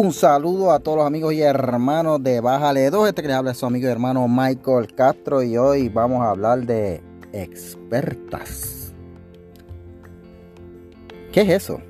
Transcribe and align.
Un 0.00 0.12
saludo 0.12 0.70
a 0.70 0.78
todos 0.78 0.98
los 0.98 1.06
amigos 1.08 1.34
y 1.34 1.42
hermanos 1.42 2.22
de 2.22 2.40
Bájale 2.40 2.88
2. 2.88 3.08
Este 3.08 3.20
que 3.20 3.26
les 3.26 3.36
habla 3.36 3.50
es 3.50 3.58
su 3.58 3.66
amigo 3.66 3.88
y 3.88 3.90
hermano 3.90 4.28
Michael 4.28 4.94
Castro 4.94 5.42
y 5.42 5.56
hoy 5.56 5.88
vamos 5.88 6.22
a 6.22 6.30
hablar 6.30 6.64
de 6.64 7.02
expertas. 7.32 8.92
¿Qué 11.32 11.40
es 11.40 11.48
eso? 11.48 11.80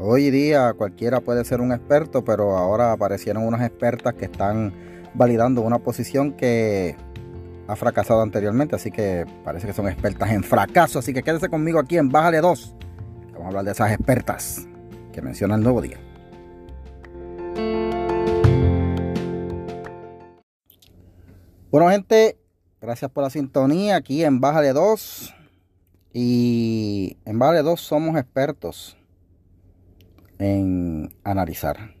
Hoy 0.00 0.32
día 0.32 0.72
cualquiera 0.72 1.20
puede 1.20 1.44
ser 1.44 1.60
un 1.60 1.70
experto, 1.70 2.24
pero 2.24 2.56
ahora 2.56 2.90
aparecieron 2.90 3.46
unas 3.46 3.62
expertas 3.64 4.14
que 4.14 4.24
están 4.24 4.74
validando 5.14 5.60
una 5.60 5.78
posición 5.78 6.32
que 6.32 6.96
ha 7.68 7.76
fracasado 7.76 8.20
anteriormente, 8.20 8.74
así 8.74 8.90
que 8.90 9.26
parece 9.44 9.68
que 9.68 9.72
son 9.72 9.86
expertas 9.86 10.32
en 10.32 10.42
fracaso. 10.42 10.98
Así 10.98 11.14
que 11.14 11.22
quédese 11.22 11.48
conmigo 11.48 11.78
aquí 11.78 11.98
en 11.98 12.08
Bájale 12.08 12.40
2. 12.40 12.74
Vamos 13.26 13.44
a 13.44 13.46
hablar 13.46 13.64
de 13.64 13.70
esas 13.70 13.92
expertas 13.92 14.66
que 15.12 15.22
menciona 15.22 15.54
el 15.54 15.62
nuevo 15.62 15.80
día. 15.80 16.00
Bueno, 21.72 21.88
gente, 21.88 22.36
gracias 22.82 23.10
por 23.10 23.24
la 23.24 23.30
sintonía 23.30 23.96
aquí 23.96 24.22
en 24.24 24.42
Bájale 24.42 24.74
2. 24.74 25.34
Y 26.12 27.16
en 27.24 27.38
Bájale 27.38 27.62
2 27.62 27.80
somos 27.80 28.18
expertos 28.18 28.98
en 30.38 31.16
analizar. 31.24 31.94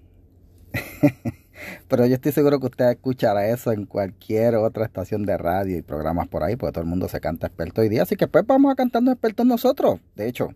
Pero 1.88 2.04
yo 2.04 2.16
estoy 2.16 2.32
seguro 2.32 2.60
que 2.60 2.66
usted 2.66 2.90
escuchará 2.90 3.48
eso 3.48 3.72
en 3.72 3.86
cualquier 3.86 4.56
otra 4.56 4.84
estación 4.84 5.24
de 5.24 5.38
radio 5.38 5.78
y 5.78 5.80
programas 5.80 6.28
por 6.28 6.42
ahí, 6.42 6.56
porque 6.56 6.72
todo 6.72 6.84
el 6.84 6.90
mundo 6.90 7.08
se 7.08 7.20
canta 7.22 7.46
experto 7.46 7.80
hoy 7.80 7.88
día. 7.88 8.02
Así 8.02 8.14
que 8.14 8.28
pues 8.28 8.46
vamos 8.46 8.70
a 8.70 8.74
cantando 8.74 9.10
expertos 9.10 9.46
nosotros. 9.46 10.00
De 10.14 10.28
hecho, 10.28 10.50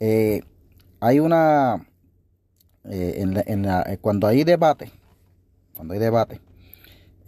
eh, 0.00 0.40
hay 1.00 1.20
una... 1.20 1.86
Eh, 2.84 3.16
en 3.18 3.66
eh, 3.66 3.98
cuando 4.00 4.26
hay 4.26 4.44
debate, 4.44 4.90
cuando 5.74 5.92
hay 5.92 6.00
debate, 6.00 6.40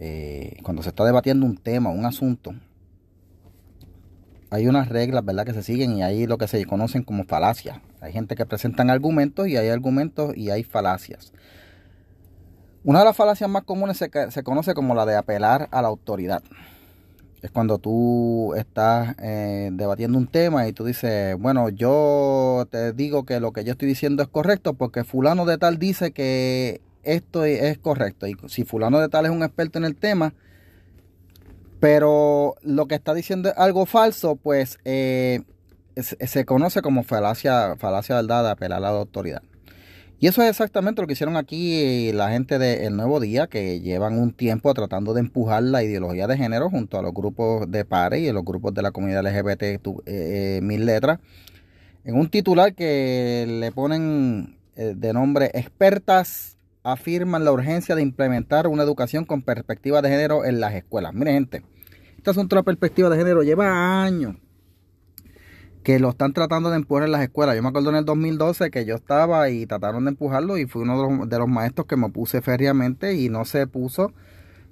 eh, 0.00 0.56
cuando 0.62 0.82
se 0.82 0.90
está 0.90 1.04
debatiendo 1.04 1.44
un 1.46 1.56
tema, 1.56 1.90
un 1.90 2.06
asunto, 2.06 2.54
hay 4.50 4.66
unas 4.66 4.88
reglas, 4.88 5.24
¿verdad?, 5.24 5.44
que 5.44 5.52
se 5.52 5.62
siguen 5.62 5.92
y 5.92 6.02
hay 6.02 6.26
lo 6.26 6.38
que 6.38 6.48
se 6.48 6.64
conocen 6.64 7.02
como 7.02 7.24
falacias. 7.24 7.80
Hay 8.00 8.12
gente 8.12 8.34
que 8.34 8.46
presentan 8.46 8.90
argumentos 8.90 9.48
y 9.48 9.56
hay 9.56 9.68
argumentos 9.68 10.36
y 10.36 10.50
hay 10.50 10.62
falacias. 10.62 11.32
Una 12.84 13.00
de 13.00 13.04
las 13.04 13.16
falacias 13.16 13.50
más 13.50 13.64
comunes 13.64 13.98
se, 13.98 14.42
conoce 14.42 14.72
como 14.72 14.94
la 14.94 15.04
de 15.04 15.16
apelar 15.16 15.68
a 15.72 15.82
la 15.82 15.88
autoridad. 15.88 16.42
Es 17.42 17.50
cuando 17.50 17.78
tú 17.78 18.54
estás 18.56 19.14
eh, 19.20 19.70
debatiendo 19.72 20.16
un 20.16 20.26
tema 20.26 20.66
y 20.66 20.72
tú 20.72 20.84
dices, 20.84 21.36
bueno, 21.38 21.68
yo 21.68 22.66
te 22.70 22.92
digo 22.92 23.24
que 23.24 23.40
lo 23.40 23.52
que 23.52 23.64
yo 23.64 23.72
estoy 23.72 23.88
diciendo 23.88 24.22
es 24.22 24.28
correcto 24.28 24.74
porque 24.74 25.04
fulano 25.04 25.44
de 25.44 25.58
tal 25.58 25.78
dice 25.78 26.12
que 26.12 26.80
esto 27.02 27.44
es 27.44 27.78
correcto. 27.78 28.26
Y 28.26 28.36
si 28.46 28.64
fulano 28.64 29.00
de 29.00 29.08
tal 29.08 29.26
es 29.26 29.30
un 29.30 29.42
experto 29.42 29.78
en 29.78 29.84
el 29.84 29.96
tema, 29.96 30.34
pero 31.80 32.56
lo 32.62 32.86
que 32.86 32.96
está 32.96 33.14
diciendo 33.14 33.48
es 33.48 33.56
algo 33.56 33.86
falso, 33.86 34.36
pues 34.36 34.78
eh, 34.84 35.42
se 35.96 36.44
conoce 36.44 36.82
como 36.82 37.04
falacia, 37.04 37.76
falacia 37.76 38.16
verdad 38.16 38.44
de 38.44 38.50
apelar 38.50 38.78
a 38.78 38.80
la 38.80 38.88
autoridad. 38.88 39.42
Y 40.20 40.26
eso 40.26 40.42
es 40.42 40.50
exactamente 40.50 41.00
lo 41.00 41.06
que 41.06 41.12
hicieron 41.12 41.36
aquí 41.36 42.10
la 42.12 42.30
gente 42.30 42.58
del 42.58 42.96
Nuevo 42.96 43.20
Día, 43.20 43.46
que 43.46 43.80
llevan 43.80 44.18
un 44.18 44.32
tiempo 44.32 44.74
tratando 44.74 45.14
de 45.14 45.20
empujar 45.20 45.62
la 45.62 45.84
ideología 45.84 46.26
de 46.26 46.36
género 46.36 46.68
junto 46.70 46.98
a 46.98 47.02
los 47.02 47.14
grupos 47.14 47.70
de 47.70 47.84
pares 47.84 48.22
y 48.22 48.32
los 48.32 48.44
grupos 48.44 48.74
de 48.74 48.82
la 48.82 48.90
comunidad 48.90 49.24
LGBT 49.24 49.62
eh, 49.62 49.80
eh, 50.06 50.60
Mil 50.60 50.86
Letras, 50.86 51.20
en 52.04 52.16
un 52.16 52.28
titular 52.28 52.74
que 52.74 53.46
le 53.48 53.70
ponen 53.70 54.56
de 54.74 55.12
nombre 55.12 55.50
Expertas 55.54 56.57
afirman 56.82 57.44
la 57.44 57.52
urgencia 57.52 57.94
de 57.94 58.02
implementar 58.02 58.66
una 58.66 58.82
educación 58.82 59.24
con 59.24 59.42
perspectiva 59.42 60.02
de 60.02 60.10
género 60.10 60.44
en 60.44 60.60
las 60.60 60.74
escuelas. 60.74 61.14
Mire 61.14 61.32
gente, 61.32 61.62
este 62.16 62.30
asunto 62.30 62.56
de 62.56 62.60
la 62.60 62.64
perspectiva 62.64 63.08
de 63.08 63.16
género 63.16 63.42
lleva 63.42 64.02
años 64.02 64.36
que 65.82 65.98
lo 65.98 66.10
están 66.10 66.32
tratando 66.32 66.70
de 66.70 66.76
empujar 66.76 67.04
en 67.04 67.12
las 67.12 67.22
escuelas. 67.22 67.56
Yo 67.56 67.62
me 67.62 67.68
acuerdo 67.68 67.90
en 67.90 67.96
el 67.96 68.04
2012 68.04 68.70
que 68.70 68.84
yo 68.84 68.96
estaba 68.96 69.48
y 69.48 69.66
trataron 69.66 70.04
de 70.04 70.10
empujarlo 70.10 70.58
y 70.58 70.66
fui 70.66 70.82
uno 70.82 71.26
de 71.26 71.38
los, 71.38 71.48
maestros 71.48 71.86
que 71.86 71.96
me 71.96 72.10
puse 72.10 72.42
feriamente 72.42 73.14
y 73.14 73.28
no 73.28 73.44
se 73.44 73.66
puso 73.66 74.12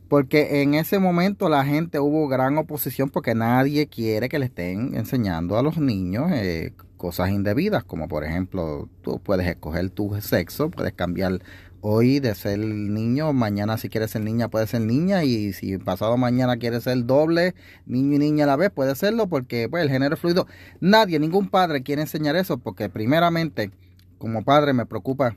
porque 0.09 0.63
en 0.63 0.75
ese 0.75 0.99
momento 0.99 1.49
la 1.49 1.65
gente 1.65 1.99
hubo 2.01 2.29
gran 2.29 2.59
oposición 2.59 3.09
porque 3.09 3.35
nadie 3.35 3.87
quiere 3.87 4.29
que 4.29 4.39
le 4.39 4.47
estén 4.47 4.95
enseñando 4.95 5.59
a 5.59 5.63
los 5.63 5.79
niños 5.79 6.31
eh, 6.33 6.75
cosas 6.97 7.31
indebidas, 7.31 7.85
como 7.85 8.09
por 8.09 8.25
ejemplo, 8.25 8.89
tú 9.03 9.19
puedes 9.19 9.47
escoger 9.47 9.91
tu 9.91 10.21
sexo, 10.21 10.71
puedes 10.71 10.93
cambiar 10.93 11.41
hoy 11.89 12.19
de 12.19 12.35
ser 12.35 12.59
niño, 12.59 13.33
mañana 13.33 13.79
si 13.79 13.89
quieres 13.89 14.11
ser 14.11 14.23
niña 14.23 14.49
puede 14.49 14.67
ser 14.67 14.81
niña 14.81 15.23
y 15.23 15.53
si 15.53 15.79
pasado 15.79 16.17
mañana 16.17 16.57
quieres 16.57 16.83
ser 16.83 17.07
doble, 17.07 17.55
niño 17.87 18.17
y 18.17 18.19
niña 18.19 18.43
a 18.43 18.49
la 18.49 18.57
vez, 18.57 18.73
puede 18.73 18.97
serlo 18.97 19.29
porque 19.29 19.69
pues 19.69 19.85
el 19.85 19.91
género 19.91 20.17
es 20.17 20.21
fluido. 20.21 20.49
Nadie, 20.81 21.21
ningún 21.21 21.49
padre 21.49 21.85
quiere 21.85 22.03
enseñar 22.03 22.35
eso 22.35 22.59
porque 22.59 22.89
primeramente 22.89 23.71
como 24.19 24.43
padre 24.43 24.73
me 24.73 24.85
preocupa 24.85 25.37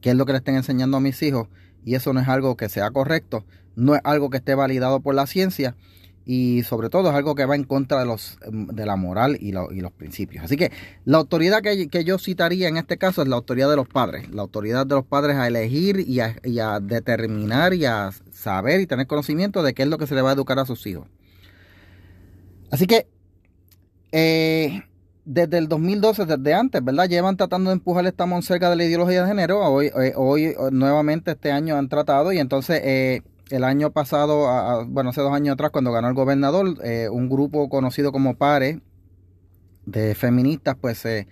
qué 0.00 0.10
es 0.10 0.16
lo 0.16 0.26
que 0.26 0.32
le 0.32 0.38
estén 0.38 0.56
enseñando 0.56 0.96
a 0.96 1.00
mis 1.00 1.22
hijos 1.22 1.46
y 1.84 1.94
eso 1.94 2.12
no 2.12 2.18
es 2.18 2.26
algo 2.26 2.56
que 2.56 2.68
sea 2.68 2.90
correcto, 2.90 3.44
no 3.76 3.94
es 3.94 4.00
algo 4.02 4.30
que 4.30 4.38
esté 4.38 4.56
validado 4.56 5.02
por 5.02 5.14
la 5.14 5.28
ciencia 5.28 5.76
y 6.26 6.62
sobre 6.62 6.88
todo 6.88 7.10
es 7.10 7.14
algo 7.14 7.34
que 7.34 7.44
va 7.44 7.54
en 7.54 7.64
contra 7.64 8.00
de 8.00 8.06
los 8.06 8.38
em, 8.42 8.66
de 8.68 8.86
la 8.86 8.96
moral 8.96 9.36
y, 9.40 9.52
los 9.52 9.92
principios. 9.92 10.44
Así 10.44 10.56
que 10.56 10.72
la 11.04 11.18
autoridad 11.18 11.60
que, 11.60 12.04
yo 12.04 12.18
citaría 12.18 12.68
en 12.68 12.76
este 12.76 12.96
caso 12.96 13.22
es 13.22 13.28
la 13.28 13.36
autoridad 13.36 13.68
de 13.68 13.76
los 13.76 13.88
padres, 13.88 14.30
la 14.30 14.42
autoridad 14.42 14.86
de 14.86 14.94
los 14.94 15.04
padres 15.04 15.36
a 15.36 15.46
elegir 15.46 16.00
y 16.00 16.20
a, 16.20 16.80
determinar 16.80 17.74
y 17.74 17.84
a 17.84 18.10
saber 18.32 18.80
y 18.80 18.86
tener 18.86 19.06
conocimiento 19.06 19.62
de 19.62 19.74
qué 19.74 19.82
es 19.82 19.88
lo 19.88 19.98
que 19.98 20.06
se 20.06 20.14
le 20.14 20.22
va 20.22 20.30
a 20.30 20.34
educar 20.34 20.58
a 20.58 20.66
sus 20.66 20.86
hijos. 20.86 21.06
Así 22.70 22.86
que 22.86 23.06
eh, 24.12 24.82
desde 25.24 25.58
el 25.58 25.68
2012, 25.68 26.24
desde 26.24 26.54
antes, 26.54 26.82
¿verdad? 26.82 27.08
Llevan 27.08 27.36
tratando 27.36 27.70
de 27.70 27.74
empujar 27.74 28.06
esta 28.06 28.26
monserga 28.26 28.70
de 28.70 28.76
la 28.76 28.84
ideología 28.84 29.22
de 29.22 29.28
género. 29.28 29.60
Hoy, 29.60 29.90
hoy, 29.94 30.06
eh, 30.06 30.12
hoy 30.16 30.54
nuevamente 30.72 31.32
este 31.32 31.52
año 31.52 31.76
han 31.76 31.90
tratado 31.90 32.32
y 32.32 32.38
entonces... 32.38 32.80
Eh, 32.82 33.22
el 33.50 33.64
año 33.64 33.90
pasado, 33.90 34.86
bueno, 34.86 35.10
hace 35.10 35.20
dos 35.20 35.32
años 35.32 35.54
atrás, 35.54 35.70
cuando 35.70 35.92
ganó 35.92 36.08
el 36.08 36.14
gobernador, 36.14 36.78
eh, 36.82 37.08
un 37.10 37.28
grupo 37.28 37.68
conocido 37.68 38.12
como 38.12 38.36
PARE 38.36 38.80
de 39.86 40.14
feministas, 40.14 40.76
pues 40.80 40.98
se 40.98 41.28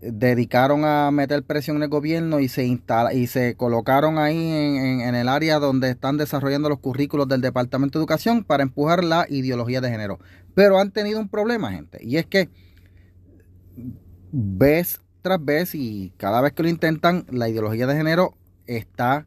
dedicaron 0.00 0.84
a 0.84 1.10
meter 1.12 1.44
presión 1.44 1.76
en 1.76 1.84
el 1.84 1.88
gobierno 1.88 2.40
y 2.40 2.48
se 2.48 2.64
instala, 2.64 3.14
y 3.14 3.28
se 3.28 3.54
colocaron 3.54 4.18
ahí 4.18 4.36
en, 4.36 5.14
el 5.14 5.28
área 5.28 5.60
donde 5.60 5.90
están 5.90 6.16
desarrollando 6.16 6.68
los 6.68 6.80
currículos 6.80 7.28
del 7.28 7.40
Departamento 7.40 7.98
de 7.98 8.02
Educación 8.02 8.42
para 8.42 8.64
empujar 8.64 9.04
la 9.04 9.26
ideología 9.28 9.80
de 9.80 9.90
género. 9.90 10.18
Pero 10.54 10.80
han 10.80 10.90
tenido 10.90 11.20
un 11.20 11.28
problema, 11.28 11.70
gente, 11.70 11.98
y 12.02 12.16
es 12.16 12.26
que 12.26 12.50
vez 14.32 15.00
tras 15.22 15.42
vez 15.42 15.76
y 15.76 16.12
cada 16.16 16.40
vez 16.40 16.52
que 16.52 16.64
lo 16.64 16.68
intentan, 16.68 17.24
la 17.30 17.48
ideología 17.48 17.86
de 17.86 17.94
género 17.94 18.34
está 18.66 19.26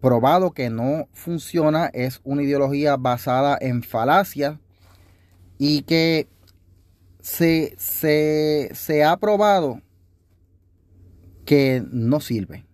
probado 0.00 0.52
que 0.52 0.70
no 0.70 1.08
funciona, 1.12 1.86
es 1.92 2.20
una 2.24 2.42
ideología 2.42 2.96
basada 2.96 3.58
en 3.60 3.82
falacias 3.82 4.58
y 5.58 5.82
que 5.82 6.28
se, 7.20 7.74
se, 7.78 9.04
ha 9.04 9.16
probado 9.16 9.82
que 11.44 11.82
no 11.90 12.20
sirve. 12.20 12.64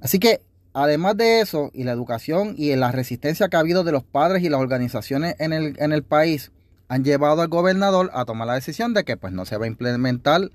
Así 0.00 0.18
que, 0.18 0.42
además 0.72 1.16
de 1.16 1.40
eso, 1.40 1.70
y 1.72 1.84
la 1.84 1.92
educación 1.92 2.54
y 2.56 2.74
la 2.74 2.90
resistencia 2.90 3.48
que 3.48 3.56
ha 3.56 3.60
habido 3.60 3.84
de 3.84 3.92
los 3.92 4.02
padres 4.02 4.42
y 4.42 4.48
las 4.48 4.60
organizaciones 4.60 5.36
en 5.38 5.52
el, 5.52 5.76
en 5.78 5.92
el 5.92 6.02
país, 6.02 6.50
han 6.88 7.04
llevado 7.04 7.42
al 7.42 7.48
gobernador 7.48 8.10
a 8.12 8.24
tomar 8.24 8.46
la 8.46 8.54
decisión 8.54 8.92
de 8.92 9.04
que 9.04 9.16
pues 9.16 9.32
no 9.32 9.44
se 9.44 9.56
va 9.56 9.64
a 9.64 9.68
implementar 9.68 10.50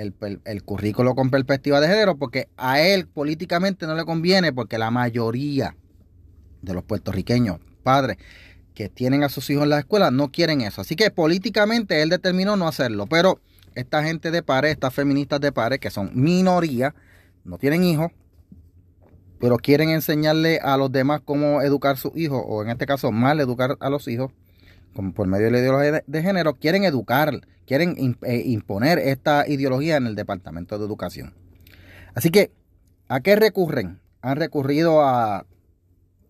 el, 0.00 0.62
currículo 0.62 1.14
con 1.14 1.30
perspectiva 1.30 1.80
de 1.80 1.88
género 1.88 2.16
porque 2.16 2.48
a 2.56 2.80
él 2.80 3.06
políticamente 3.06 3.86
no 3.86 3.94
le 3.94 4.04
conviene 4.04 4.52
porque 4.52 4.78
la 4.78 4.90
mayoría 4.90 5.76
de 6.62 6.74
los 6.74 6.84
puertorriqueños 6.84 7.58
padres 7.82 8.16
que 8.74 8.88
tienen 8.88 9.24
a 9.24 9.28
sus 9.28 9.50
hijos 9.50 9.64
en 9.64 9.70
la 9.70 9.80
escuela 9.80 10.10
no 10.10 10.30
quieren 10.30 10.62
eso. 10.62 10.80
Así 10.80 10.96
que 10.96 11.10
políticamente 11.10 12.00
él 12.02 12.08
determinó 12.08 12.56
no 12.56 12.66
hacerlo. 12.66 13.06
Pero 13.06 13.40
esta 13.74 14.02
gente 14.02 14.30
de 14.30 14.42
pares, 14.42 14.72
estas 14.72 14.94
feministas 14.94 15.40
de 15.40 15.52
pares, 15.52 15.80
que 15.80 15.90
son 15.90 16.10
minoría, 16.14 16.94
no 17.44 17.58
tienen 17.58 17.84
hijos, 17.84 18.10
pero 19.38 19.58
quieren 19.58 19.90
enseñarle 19.90 20.60
a 20.62 20.76
los 20.76 20.90
demás 20.90 21.20
cómo 21.24 21.62
educar 21.62 21.94
a 21.94 21.98
sus 21.98 22.16
hijos, 22.16 22.42
o 22.46 22.62
en 22.62 22.70
este 22.70 22.86
caso 22.86 23.12
mal 23.12 23.40
educar 23.40 23.76
a 23.80 23.90
los 23.90 24.08
hijos, 24.08 24.32
como 24.94 25.12
por 25.12 25.26
medio 25.26 25.46
de 25.46 25.52
la 25.52 25.58
ideología 25.58 26.02
de, 26.06 26.22
género, 26.22 26.54
quieren 26.54 26.84
educar, 26.84 27.40
quieren 27.66 28.16
eh, 28.22 28.42
imponer 28.46 28.98
esta 28.98 29.48
ideología 29.48 29.96
en 29.96 30.06
el 30.06 30.14
Departamento 30.14 30.78
de 30.78 30.84
Educación. 30.84 31.34
Así 32.14 32.30
que, 32.30 32.52
¿a 33.08 33.20
qué 33.20 33.36
recurren? 33.36 34.00
Han 34.22 34.36
recurrido 34.36 35.02
a 35.02 35.46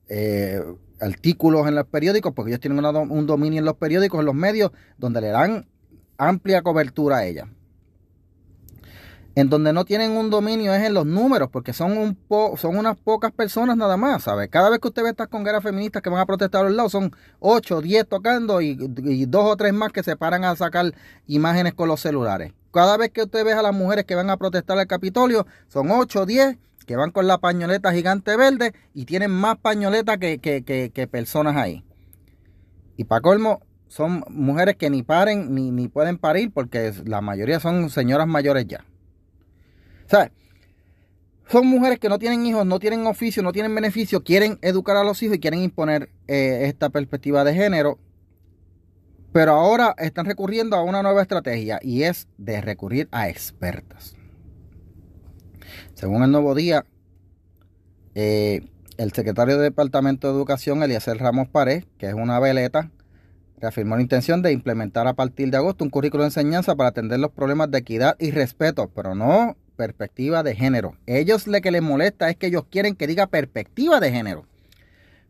eh, 0.08 0.62
artículos 1.00 1.66
en 1.66 1.74
los 1.74 1.86
periódicos, 1.86 2.32
porque 2.34 2.50
ellos 2.50 2.60
tienen 2.60 2.84
un 2.84 3.26
dominio 3.26 3.58
en 3.58 3.64
los 3.64 3.76
periódicos, 3.76 4.20
en 4.20 4.26
los 4.26 4.34
medios, 4.34 4.70
donde 4.98 5.20
le 5.20 5.28
dan 5.28 5.66
amplia 6.18 6.62
cobertura 6.62 7.18
a 7.18 7.26
ella. 7.26 7.48
En 9.40 9.48
donde 9.48 9.72
no 9.72 9.86
tienen 9.86 10.10
un 10.10 10.28
dominio 10.28 10.74
es 10.74 10.82
en 10.82 10.92
los 10.92 11.06
números, 11.06 11.48
porque 11.50 11.72
son, 11.72 11.96
un 11.96 12.14
po 12.14 12.58
son 12.58 12.76
unas 12.76 12.98
pocas 12.98 13.32
personas 13.32 13.74
nada 13.74 13.96
más, 13.96 14.24
¿sabes? 14.24 14.50
Cada 14.50 14.68
vez 14.68 14.80
que 14.80 14.88
usted 14.88 15.02
ve 15.02 15.08
estas 15.08 15.28
congueras 15.28 15.62
feministas 15.62 16.02
que 16.02 16.10
van 16.10 16.20
a 16.20 16.26
protestar 16.26 16.60
a 16.60 16.68
los 16.68 16.76
lados, 16.76 16.92
son 16.92 17.10
8, 17.38 17.80
10 17.80 18.06
tocando 18.06 18.60
y, 18.60 18.74
dos 19.24 19.44
o 19.46 19.56
tres 19.56 19.72
más 19.72 19.92
que 19.92 20.02
se 20.02 20.14
paran 20.14 20.44
a 20.44 20.54
sacar 20.56 20.92
imágenes 21.26 21.72
con 21.72 21.88
los 21.88 22.00
celulares. 22.00 22.52
Cada 22.70 22.98
vez 22.98 23.12
que 23.12 23.22
usted 23.22 23.42
ve 23.46 23.54
a 23.54 23.62
las 23.62 23.74
mujeres 23.74 24.04
que 24.04 24.14
van 24.14 24.28
a 24.28 24.36
protestar 24.36 24.78
al 24.78 24.86
Capitolio, 24.86 25.46
son 25.68 25.90
8, 25.90 26.26
10 26.26 26.58
que 26.86 26.96
van 26.96 27.10
con 27.10 27.26
la 27.26 27.38
pañoleta 27.38 27.94
gigante 27.94 28.36
verde 28.36 28.74
y 28.92 29.06
tienen 29.06 29.30
más 29.30 29.56
pañoletas 29.56 30.18
que, 30.18 30.38
que, 30.38 31.08
personas 31.10 31.56
ahí. 31.56 31.82
Y 32.98 33.04
para 33.04 33.22
colmo, 33.22 33.62
son 33.88 34.22
mujeres 34.28 34.76
que 34.76 34.90
ni 34.90 35.02
paren 35.02 35.54
ni, 35.54 35.70
ni 35.70 35.88
pueden 35.88 36.18
parir 36.18 36.52
porque 36.52 36.92
la 37.06 37.22
mayoría 37.22 37.58
son 37.58 37.88
señoras 37.88 38.26
mayores 38.26 38.66
ya. 38.66 38.84
¿Sabes? 40.10 40.32
Son 41.48 41.66
mujeres 41.66 42.00
que 42.00 42.08
no 42.08 42.18
tienen 42.18 42.44
hijos, 42.44 42.66
no 42.66 42.80
tienen 42.80 43.06
oficio, 43.06 43.42
no 43.42 43.52
tienen 43.52 43.74
beneficio, 43.74 44.24
quieren 44.24 44.58
educar 44.60 44.96
a 44.96 45.04
los 45.04 45.22
hijos 45.22 45.36
y 45.36 45.40
quieren 45.40 45.62
imponer 45.62 46.10
eh, 46.26 46.62
esta 46.64 46.90
perspectiva 46.90 47.44
de 47.44 47.54
género. 47.54 47.98
Pero 49.32 49.52
ahora 49.52 49.94
están 49.98 50.26
recurriendo 50.26 50.76
a 50.76 50.82
una 50.82 51.02
nueva 51.02 51.22
estrategia 51.22 51.78
y 51.82 52.02
es 52.02 52.26
de 52.38 52.60
recurrir 52.60 53.08
a 53.12 53.28
expertas. 53.28 54.16
Según 55.94 56.24
el 56.24 56.32
Nuevo 56.32 56.56
Día, 56.56 56.84
eh, 58.16 58.62
el 58.96 59.12
secretario 59.12 59.56
de 59.58 59.62
Departamento 59.62 60.26
de 60.26 60.34
Educación, 60.34 60.82
Eliezer 60.82 61.18
Ramos 61.18 61.48
Pared, 61.48 61.84
que 61.98 62.08
es 62.08 62.14
una 62.14 62.40
veleta, 62.40 62.90
reafirmó 63.58 63.94
la 63.94 64.02
intención 64.02 64.42
de 64.42 64.52
implementar 64.52 65.06
a 65.06 65.14
partir 65.14 65.50
de 65.50 65.58
agosto 65.58 65.84
un 65.84 65.90
currículo 65.90 66.24
de 66.24 66.28
enseñanza 66.28 66.74
para 66.74 66.88
atender 66.88 67.20
los 67.20 67.30
problemas 67.30 67.70
de 67.70 67.78
equidad 67.78 68.16
y 68.18 68.32
respeto, 68.32 68.90
pero 68.94 69.14
no 69.14 69.56
perspectiva 69.80 70.42
de 70.42 70.54
género. 70.54 70.94
Ellos 71.06 71.46
lo 71.46 71.58
que 71.62 71.70
les 71.70 71.80
molesta 71.80 72.28
es 72.28 72.36
que 72.36 72.48
ellos 72.48 72.64
quieren 72.70 72.96
que 72.96 73.06
diga 73.06 73.26
perspectiva 73.28 73.98
de 73.98 74.12
género. 74.12 74.44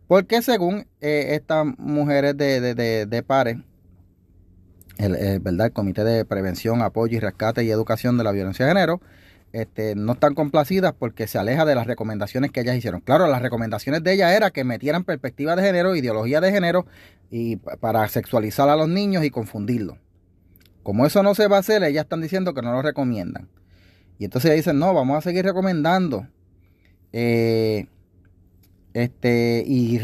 Porque 0.09 0.43
según 0.43 0.89
eh, 1.01 1.37
estas 1.37 1.67
mujeres 1.79 2.37
de, 2.37 2.75
de, 3.07 3.23
pares, 3.23 3.59
el, 4.99 5.15
eh, 5.15 5.39
¿verdad? 5.41 5.69
el 5.69 5.73
Comité 5.73 6.03
de 6.03 6.25
Prevención, 6.25 6.83
Apoyo 6.83 7.17
y 7.17 7.21
Rescate 7.21 7.63
y 7.63 7.71
Educación 7.71 8.19
de 8.19 8.25
la 8.25 8.33
Violencia 8.33 8.67
de 8.67 8.73
Género, 8.73 9.01
este, 9.53 9.95
no 9.95 10.15
están 10.15 10.35
complacidas 10.35 10.95
porque 10.99 11.29
se 11.29 11.39
aleja 11.39 11.65
de 11.65 11.77
las 11.77 11.87
recomendaciones 11.87 12.51
que 12.51 12.63
ellas 12.63 12.75
hicieron. 12.75 13.03
Claro, 13.03 13.29
las 13.29 13.43
recomendaciones 13.43 14.03
de 14.03 14.15
ellas 14.15 14.33
era 14.33 14.51
que 14.51 14.65
metieran 14.65 15.05
perspectiva 15.05 15.55
de 15.55 15.63
género, 15.63 15.95
ideología 15.95 16.41
de 16.41 16.51
género 16.51 16.87
y 17.31 17.55
para 17.55 18.09
sexualizar 18.09 18.69
a 18.69 18.75
los 18.75 18.89
niños 18.89 19.23
y 19.23 19.31
confundirlos. 19.31 19.97
Como 20.83 21.07
eso 21.07 21.23
no 21.23 21.37
se 21.37 21.47
va 21.47 21.59
a 21.59 21.61
hacer, 21.61 21.85
ellas 21.85 22.03
están 22.03 22.21
diciendo 22.21 22.53
que 22.53 22.63
no 22.63 22.73
lo 22.73 22.83
recomiendan. 22.83 23.49
Y 24.21 24.27
entonces 24.27 24.55
dicen, 24.55 24.79
no, 24.79 24.93
vamos 24.93 25.17
a 25.17 25.23
seguir 25.23 25.47
recomendando. 25.47 26.29
Eh, 27.11 27.87
este, 28.93 29.65
y, 29.67 29.99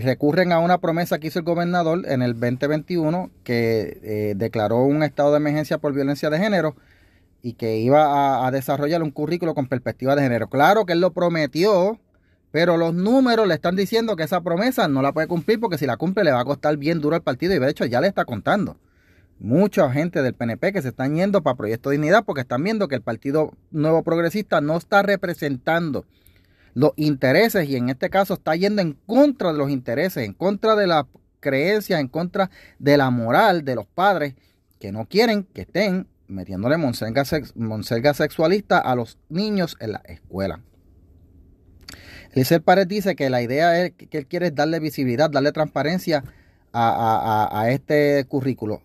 recurren 0.00 0.52
a 0.52 0.58
una 0.58 0.78
promesa 0.78 1.18
que 1.18 1.28
hizo 1.28 1.38
el 1.38 1.46
gobernador 1.46 2.02
en 2.06 2.20
el 2.20 2.38
2021 2.38 3.30
que 3.44 4.00
eh, 4.02 4.34
declaró 4.36 4.82
un 4.82 5.02
estado 5.02 5.30
de 5.30 5.38
emergencia 5.38 5.78
por 5.78 5.94
violencia 5.94 6.28
de 6.28 6.38
género 6.38 6.76
y 7.40 7.54
que 7.54 7.78
iba 7.78 8.46
a, 8.46 8.50
desarrollar 8.50 9.02
un 9.02 9.12
currículo 9.12 9.54
con 9.54 9.66
perspectiva 9.66 10.14
de 10.14 10.24
género. 10.24 10.48
Claro 10.48 10.84
que 10.84 10.92
él 10.92 11.00
lo 11.00 11.14
prometió, 11.14 11.98
pero 12.50 12.76
los 12.76 12.92
números 12.92 13.48
le 13.48 13.54
están 13.54 13.76
diciendo 13.76 14.14
que 14.14 14.24
esa 14.24 14.42
promesa 14.42 14.88
no 14.88 15.00
la 15.00 15.12
puede 15.12 15.26
cumplir 15.26 15.58
porque 15.58 15.78
si 15.78 15.86
la 15.86 15.96
cumple 15.96 16.24
le 16.24 16.32
va 16.32 16.40
a 16.40 16.44
costar 16.44 16.76
bien 16.76 17.00
duro 17.00 17.16
al 17.16 17.22
partido 17.22 17.54
y 17.54 17.58
de 17.58 17.70
hecho 17.70 17.86
ya 17.86 18.02
le 18.02 18.08
está 18.08 18.26
contando 18.26 18.76
mucha 19.40 19.90
gente 19.90 20.22
del 20.22 20.34
PNP 20.34 20.72
que 20.72 20.82
se 20.82 20.88
están 20.88 21.14
yendo 21.14 21.42
para 21.42 21.56
Proyecto 21.56 21.90
Dignidad 21.90 22.24
porque 22.24 22.40
están 22.40 22.64
viendo 22.64 22.88
que 22.88 22.96
el 22.96 23.02
Partido 23.02 23.52
Nuevo 23.70 24.02
Progresista 24.02 24.60
no 24.60 24.76
está 24.76 25.02
representando 25.02 26.06
los 26.74 26.92
intereses 26.96 27.68
y 27.68 27.76
en 27.76 27.88
este 27.88 28.10
caso 28.10 28.34
está 28.34 28.54
yendo 28.56 28.82
en 28.82 28.92
contra 29.06 29.52
de 29.52 29.58
los 29.58 29.70
intereses, 29.70 30.24
en 30.24 30.32
contra 30.32 30.76
de 30.76 30.86
las 30.86 31.06
creencias, 31.40 32.00
en 32.00 32.08
contra 32.08 32.50
de 32.78 32.96
la 32.96 33.10
moral 33.10 33.64
de 33.64 33.74
los 33.74 33.86
padres 33.86 34.34
que 34.78 34.92
no 34.92 35.06
quieren 35.06 35.44
que 35.44 35.62
estén 35.62 36.06
metiéndole 36.26 36.76
monserga, 36.76 38.14
sexualista 38.14 38.78
a 38.78 38.94
los 38.94 39.18
niños 39.28 39.76
en 39.80 39.92
la 39.92 40.02
escuela. 40.04 40.60
Eliezer 42.32 42.62
Pared 42.62 42.86
dice 42.86 43.16
que 43.16 43.30
la 43.30 43.40
idea 43.40 43.82
es 43.82 43.92
que 43.92 44.18
él 44.18 44.26
quiere 44.26 44.50
darle 44.50 44.78
visibilidad, 44.78 45.30
darle 45.30 45.52
transparencia 45.52 46.22
a 46.72 47.66
este 47.70 48.24
currículo. 48.28 48.82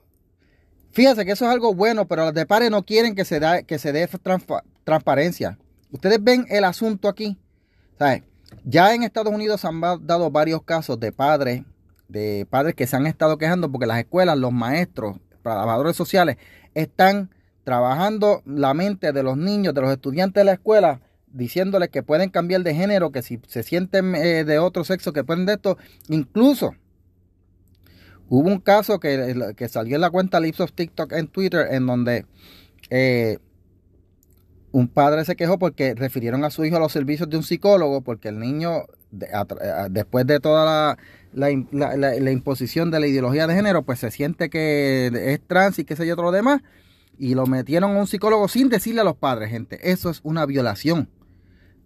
Fíjense 0.93 1.25
que 1.25 1.31
eso 1.31 1.45
es 1.45 1.51
algo 1.51 1.73
bueno, 1.73 2.07
pero 2.07 2.25
los 2.25 2.33
de 2.35 2.45
pares 2.45 2.69
no 2.69 2.85
quieren 2.85 3.15
que 3.15 3.25
se, 3.25 3.39
da, 3.39 3.63
que 3.63 3.79
se 3.79 3.91
dé 3.91 4.07
transparencia. 4.83 5.57
Ustedes 5.91 6.23
ven 6.23 6.45
el 6.49 6.63
asunto 6.63 7.09
aquí. 7.09 7.39
Ya 8.63 8.93
en 8.93 9.01
Estados 9.01 9.33
Unidos 9.33 9.61
se 9.61 9.67
han 9.67 9.81
dado 9.81 10.29
varios 10.29 10.61
casos 10.61 10.99
de 10.99 11.11
padres, 11.11 11.63
de 12.07 12.45
padres 12.47 12.75
que 12.75 12.85
se 12.85 12.95
han 12.95 13.07
estado 13.07 13.39
quejando 13.39 13.71
porque 13.71 13.87
las 13.87 13.97
escuelas, 13.97 14.37
los 14.37 14.51
maestros, 14.51 15.17
trabajadores 15.41 15.95
sociales, 15.95 16.37
están 16.75 17.31
trabajando 17.63 18.43
la 18.45 18.75
mente 18.75 19.13
de 19.13 19.23
los 19.23 19.35
niños, 19.35 19.73
de 19.73 19.81
los 19.81 19.91
estudiantes 19.91 20.41
de 20.41 20.45
la 20.45 20.53
escuela, 20.53 21.01
diciéndoles 21.27 21.89
que 21.89 22.03
pueden 22.03 22.29
cambiar 22.29 22.61
de 22.61 22.75
género, 22.75 23.11
que 23.11 23.23
si 23.23 23.39
se 23.47 23.63
sienten 23.63 24.13
eh, 24.13 24.43
de 24.43 24.59
otro 24.59 24.83
sexo, 24.83 25.11
que 25.11 25.23
pueden 25.23 25.47
de 25.47 25.53
esto, 25.53 25.77
incluso 26.07 26.75
Hubo 28.29 28.47
un 28.47 28.59
caso 28.59 28.99
que, 28.99 29.55
salió 29.69 29.95
en 29.95 30.01
la 30.01 30.09
cuenta 30.09 30.39
Lips 30.39 30.59
of 30.59 30.73
TikTok 30.73 31.11
en 31.13 31.27
Twitter 31.27 31.67
en 31.71 31.85
donde 31.85 32.25
eh, 32.89 33.37
un 34.71 34.87
padre 34.87 35.23
se 35.23 35.35
quejó 35.35 35.59
porque 35.59 35.93
refirieron 35.93 36.43
a 36.43 36.49
su 36.49 36.65
hijo 36.65 36.77
a 36.77 36.79
los 36.79 36.91
servicios 36.91 37.29
de 37.29 37.37
un 37.37 37.43
psicólogo 37.43 38.01
porque 38.01 38.29
el 38.29 38.39
niño, 38.39 38.85
después 39.89 40.25
de 40.25 40.39
toda 40.39 40.97
la, 41.33 41.57
la, 41.71 42.31
imposición 42.31 42.89
de 42.89 42.99
la 42.99 43.07
ideología 43.07 43.45
de 43.45 43.53
género, 43.53 43.83
pues 43.83 43.99
se 43.99 44.09
siente 44.09 44.49
que 44.49 45.11
es 45.13 45.41
trans 45.45 45.77
y 45.79 45.85
qué 45.85 45.95
sé 45.95 46.07
yo, 46.07 46.15
todo 46.15 46.25
lo 46.25 46.31
demás, 46.31 46.61
y 47.19 47.35
lo 47.35 47.45
metieron 47.45 47.95
a 47.95 47.99
un 47.99 48.07
psicólogo 48.07 48.47
sin 48.47 48.69
decirle 48.69 49.01
a 49.01 49.03
los 49.03 49.15
padres, 49.15 49.49
gente, 49.49 49.91
eso 49.91 50.09
es 50.09 50.21
una 50.23 50.45
violación. 50.45 51.07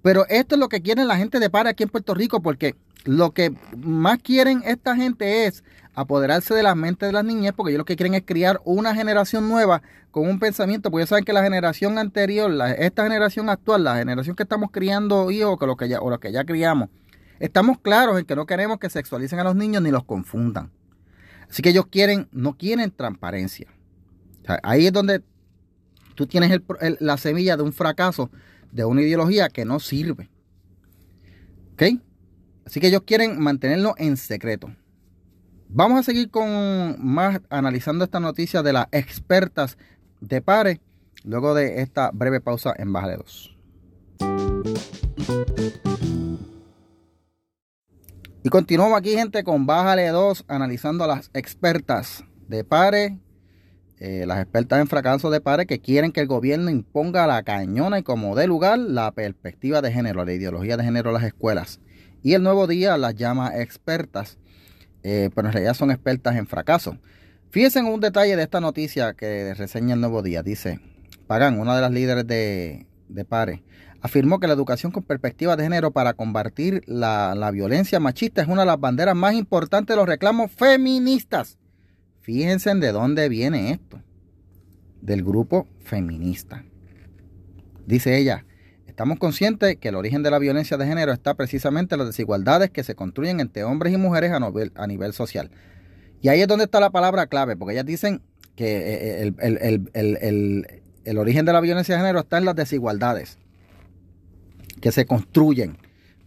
Pero 0.01 0.25
esto 0.30 0.56
es 0.56 0.60
lo 0.60 0.69
que 0.69 0.81
quieren 0.81 1.07
la 1.07 1.18
gente 1.18 1.40
de 1.40 1.50
para 1.50 1.72
aquí 1.72 1.83
en 1.83 1.90
Puerto 1.90 2.13
Rico 2.13 2.42
porque 2.42 2.75
lo 3.04 3.31
que 3.31 3.54
más 3.75 4.19
quieren 4.19 4.62
esta 4.66 4.95
gente 4.95 5.45
es 5.45 5.63
apoderarse 5.98 6.54
de 6.54 6.62
las 6.62 6.76
mentes 6.76 7.10
de 7.10 7.12
las 7.12 7.26
niñas, 7.26 7.54
porque 7.58 7.72
ellos 7.72 7.80
lo 7.80 7.86
que 7.86 7.96
quieren 7.96 8.14
es 8.14 8.22
criar 8.24 8.62
una 8.66 8.94
generación 8.94 9.50
nueva 9.50 9.82
con 10.12 10.30
un 10.30 10.38
pensamiento, 10.38 10.92
porque 10.92 11.02
ellos 11.02 11.10
saben 11.10 11.26
que 11.26 11.33
la 11.33 11.42
generación 11.42 11.98
anterior, 11.98 12.52
esta 12.78 13.02
generación 13.02 13.50
actual, 13.50 13.83
la 13.83 13.95
generación 13.95 14.36
que 14.36 14.44
estamos 14.44 14.69
criando 14.71 15.31
hijos, 15.31 15.57
que 15.57 15.66
que 15.76 15.90
ya, 15.90 16.00
o 16.00 16.12
los 16.12 16.19
que 16.19 16.31
ya 16.31 16.45
criamos, 16.45 16.90
estamos 17.40 17.80
claros 17.80 18.19
en 18.19 18.26
que 18.26 18.36
no 18.36 18.45
queremos 18.45 18.78
que 18.78 18.92
sexualicen 18.92 19.40
a 19.40 19.44
los 19.44 19.56
niños 19.56 19.81
ni 19.81 19.90
los 19.90 20.04
confundan. 20.04 20.71
Así 21.50 21.64
que 21.64 21.69
ellos 21.69 21.88
quieren, 21.88 22.28
no 22.31 22.56
quieren 22.56 22.92
transparencia. 22.92 23.68
ahí 24.62 24.86
es 24.86 24.94
donde 24.94 25.24
tú 26.14 26.28
tienes 26.28 26.62
la 27.00 27.18
semilla 27.18 27.57
de 27.57 27.64
un 27.64 27.74
fracaso, 27.74 28.30
de 28.71 28.86
una 28.86 29.02
ideología 29.02 29.50
que 29.50 29.66
no 29.66 29.80
sirve. 29.80 30.30
¿Ok? 31.74 32.00
Así 32.68 32.80
que 32.80 32.88
ellos 32.88 33.02
quieren 33.04 33.40
mantenerlo 33.40 33.95
en 33.98 34.16
secreto. 34.16 34.69
Vamos 35.69 36.00
a 36.00 36.04
seguir 36.04 36.30
con 36.30 36.95
más 37.00 37.42
analizando 37.50 38.06
esta 38.06 38.21
noticia 38.21 38.64
de 38.64 38.71
las 38.71 38.88
expertas 38.92 39.78
de 40.21 40.42
pares 40.42 40.80
luego 41.26 41.54
de 41.54 41.81
esta 41.81 42.09
breve 42.14 42.40
pausa 42.40 42.74
en 42.78 42.94
Bájale 42.94 43.18
2. 43.18 43.57
Y 48.44 48.50
continuamos 48.50 48.97
aquí, 48.97 49.12
gente, 49.16 49.44
con 49.44 49.66
Bájale 49.66 50.07
2, 50.07 50.45
analizando 50.47 51.04
a 51.04 51.07
las 51.07 51.30
expertas 51.33 52.24
de 52.47 52.64
pares, 52.64 53.12
eh, 54.00 54.24
las 54.26 54.40
expertas 54.40 54.80
en 54.80 54.88
fracaso 54.88 55.30
de 55.30 55.42
pares 55.42 55.68
que 55.68 55.81
quieren 55.81 56.14
que 56.14 56.21
el 56.21 56.28
gobierno 56.28 56.69
imponga 56.69 57.28
la 57.28 57.44
cañona 57.44 58.00
y 58.00 58.04
como 58.04 58.38
dé 58.38 58.47
lugar 58.47 58.80
la 58.80 59.12
perspectiva 59.12 59.81
de 59.81 59.92
género, 59.92 60.24
la 60.24 60.31
ideología 60.31 60.78
de 60.78 60.86
género 60.86 61.09
en 61.09 61.16
las 61.16 61.24
escuelas. 61.24 61.81
Y 62.24 62.36
el 62.36 62.44
nuevo 62.44 62.68
día 62.68 62.97
las 62.97 63.16
llama 63.16 63.59
expertas 63.59 64.38
eh, 65.09 65.30
pero 65.33 65.47
en 65.47 65.54
realidad 65.54 65.73
son 65.73 65.90
expertas 65.90 66.35
en 66.35 66.47
fracaso. 66.47 66.97
Fíjense 67.49 67.80
en 67.80 67.85
un 67.85 68.02
detalle 68.02 68.35
de 68.35 68.44
esta 68.44 68.59
noticia 68.59 69.14
que 69.14 69.54
reseña 69.54 69.94
el 69.94 70.02
Nuevo 70.02 70.21
Día. 70.21 70.44
Dice, 70.44 70.81
Pagan, 71.28 71.61
una 71.61 71.76
de 71.78 71.81
las 71.81 71.92
líderes 71.92 72.28
de, 72.28 72.87
de 73.07 73.23
PARE, 73.23 73.64
afirmó 74.02 74.42
que 74.42 74.47
la 74.47 74.54
educación 74.54 74.92
con 74.92 75.04
perspectiva 75.04 75.56
de 75.56 75.64
género 75.64 75.92
para 75.92 76.14
combatir 76.14 76.83
la, 76.87 77.35
la 77.35 77.52
violencia 77.52 78.02
machista 78.02 78.42
es 78.42 78.49
una 78.49 78.64
de 78.64 78.68
las 78.68 78.81
banderas 78.81 79.16
más 79.16 79.33
importantes 79.33 79.95
de 79.95 79.97
los 79.97 80.09
reclamos 80.09 80.52
feministas. 80.52 81.57
Fíjense 82.19 82.76
de 82.76 82.92
dónde 82.92 83.30
viene 83.30 83.71
esto. 83.71 84.02
Del 84.99 85.23
grupo 85.23 85.69
feminista. 85.80 86.66
Dice 87.85 88.18
ella, 88.18 88.44
Estamos 88.97 89.19
conscientes 89.19 89.75
que 89.75 89.89
el 89.89 89.95
origen 89.95 90.23
de 90.23 90.31
la 90.31 90.39
violencia 90.39 90.75
de 90.75 90.87
género 90.87 91.13
está 91.13 91.35
precisamente 91.35 91.94
en 91.94 91.99
las 91.99 92.07
desigualdades 92.07 92.71
que 92.71 92.83
se 92.83 92.95
construyen 92.95 93.39
entre 93.39 93.63
hombres 93.63 93.94
y 93.94 93.97
mujeres 93.97 94.31
a 94.31 94.39
nivel, 94.39 94.71
a 94.73 94.87
nivel 94.87 95.13
social. 95.13 95.51
Y 96.19 96.30
ahí 96.30 96.42
es 96.42 96.47
donde 96.47 96.66
está 96.66 96.80
la 96.80 96.89
palabra 96.89 97.27
clave, 97.27 97.56
porque 97.56 97.73
ellas 97.73 97.85
dicen 97.85 98.23
que 98.56 99.27
eh, 99.27 100.68
el 101.04 101.18
origen 101.19 101.45
de 101.45 101.54
la 101.54 101.61
violencia 101.61 101.94
de 101.94 102.01
género 102.01 102.21
está 102.21 102.39
en 102.39 102.45
las 102.45 102.56
desigualdades 102.56 103.37
que 104.81 104.92
se 104.92 105.06
construyen. 105.06 105.77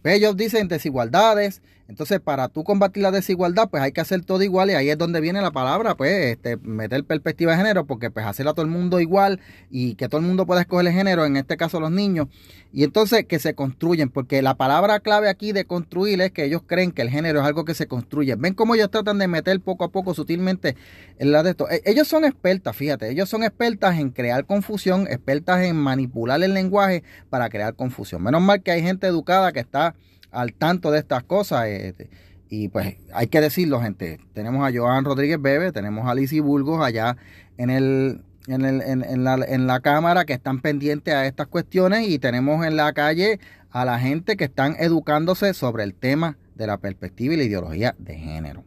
Ellos 0.05 0.37
dicen 0.37 0.69
desigualdades, 0.69 1.61
entonces, 1.91 2.21
para 2.21 2.47
tú 2.47 2.63
combatir 2.63 3.03
la 3.03 3.11
desigualdad, 3.11 3.69
pues 3.69 3.83
hay 3.83 3.91
que 3.91 3.99
hacer 3.99 4.23
todo 4.23 4.41
igual 4.43 4.69
y 4.69 4.75
ahí 4.75 4.89
es 4.89 4.97
donde 4.97 5.19
viene 5.19 5.41
la 5.41 5.51
palabra, 5.51 5.95
pues, 5.95 6.37
este, 6.37 6.55
meter 6.55 7.03
perspectiva 7.03 7.51
de 7.51 7.57
género, 7.57 7.85
porque 7.85 8.09
pues 8.09 8.25
hacer 8.25 8.47
a 8.47 8.53
todo 8.53 8.61
el 8.61 8.71
mundo 8.71 9.01
igual 9.01 9.41
y 9.69 9.95
que 9.95 10.07
todo 10.07 10.21
el 10.21 10.25
mundo 10.25 10.45
pueda 10.45 10.61
escoger 10.61 10.87
el 10.87 10.93
género, 10.93 11.25
en 11.25 11.35
este 11.35 11.57
caso 11.57 11.81
los 11.81 11.91
niños, 11.91 12.27
y 12.71 12.85
entonces 12.85 13.25
que 13.25 13.39
se 13.39 13.55
construyen, 13.55 14.07
porque 14.07 14.41
la 14.41 14.55
palabra 14.55 15.01
clave 15.01 15.27
aquí 15.27 15.51
de 15.51 15.65
construir 15.65 16.21
es 16.21 16.31
que 16.31 16.45
ellos 16.45 16.61
creen 16.65 16.93
que 16.93 17.01
el 17.01 17.09
género 17.09 17.41
es 17.41 17.45
algo 17.45 17.65
que 17.65 17.73
se 17.73 17.87
construye. 17.87 18.35
Ven 18.35 18.53
cómo 18.53 18.73
ellos 18.75 18.89
tratan 18.89 19.17
de 19.17 19.27
meter 19.27 19.59
poco 19.59 19.83
a 19.83 19.89
poco 19.89 20.13
sutilmente 20.13 20.77
en 21.19 21.33
la 21.33 21.43
de 21.43 21.49
esto. 21.49 21.69
E, 21.69 21.81
ellos 21.83 22.07
son 22.07 22.23
expertas, 22.23 22.73
fíjate, 22.73 23.11
ellos 23.11 23.27
son 23.27 23.43
expertas 23.43 23.99
en 23.99 24.11
crear 24.11 24.45
confusión, 24.45 25.07
expertas 25.09 25.61
en 25.65 25.75
manipular 25.75 26.41
el 26.41 26.53
lenguaje 26.53 27.03
para 27.29 27.49
crear 27.49 27.75
confusión. 27.75 28.23
Menos 28.23 28.41
mal 28.41 28.63
que 28.63 28.71
hay 28.71 28.81
gente 28.81 29.07
educada 29.07 29.51
que 29.51 29.59
está 29.59 29.93
al 30.31 30.53
tanto 30.53 30.91
de 30.91 30.99
estas 30.99 31.23
cosas. 31.23 31.67
Este, 31.67 32.09
y 32.49 32.67
pues 32.67 32.97
hay 33.13 33.27
que 33.27 33.41
decirlo, 33.41 33.81
gente. 33.81 34.19
Tenemos 34.33 34.67
a 34.67 34.77
Joan 34.77 35.05
Rodríguez 35.05 35.41
Bebe, 35.41 35.71
tenemos 35.71 36.07
a 36.07 36.15
Lizzie 36.15 36.41
Burgos 36.41 36.83
allá 36.83 37.17
en 37.57 37.69
el, 37.69 38.21
en, 38.47 38.65
el, 38.65 38.81
en, 38.81 39.23
la, 39.23 39.35
en 39.35 39.67
la 39.67 39.79
cámara 39.79 40.25
que 40.25 40.33
están 40.33 40.61
pendientes 40.61 41.13
a 41.13 41.25
estas 41.25 41.47
cuestiones 41.47 42.07
y 42.07 42.19
tenemos 42.19 42.65
en 42.65 42.75
la 42.75 42.91
calle 42.93 43.39
a 43.69 43.85
la 43.85 43.99
gente 43.99 44.35
que 44.35 44.45
están 44.45 44.75
educándose 44.79 45.53
sobre 45.53 45.83
el 45.83 45.93
tema 45.93 46.37
de 46.55 46.67
la 46.67 46.77
perspectiva 46.77 47.33
y 47.33 47.37
la 47.37 47.43
ideología 47.43 47.95
de 47.97 48.15
género. 48.17 48.63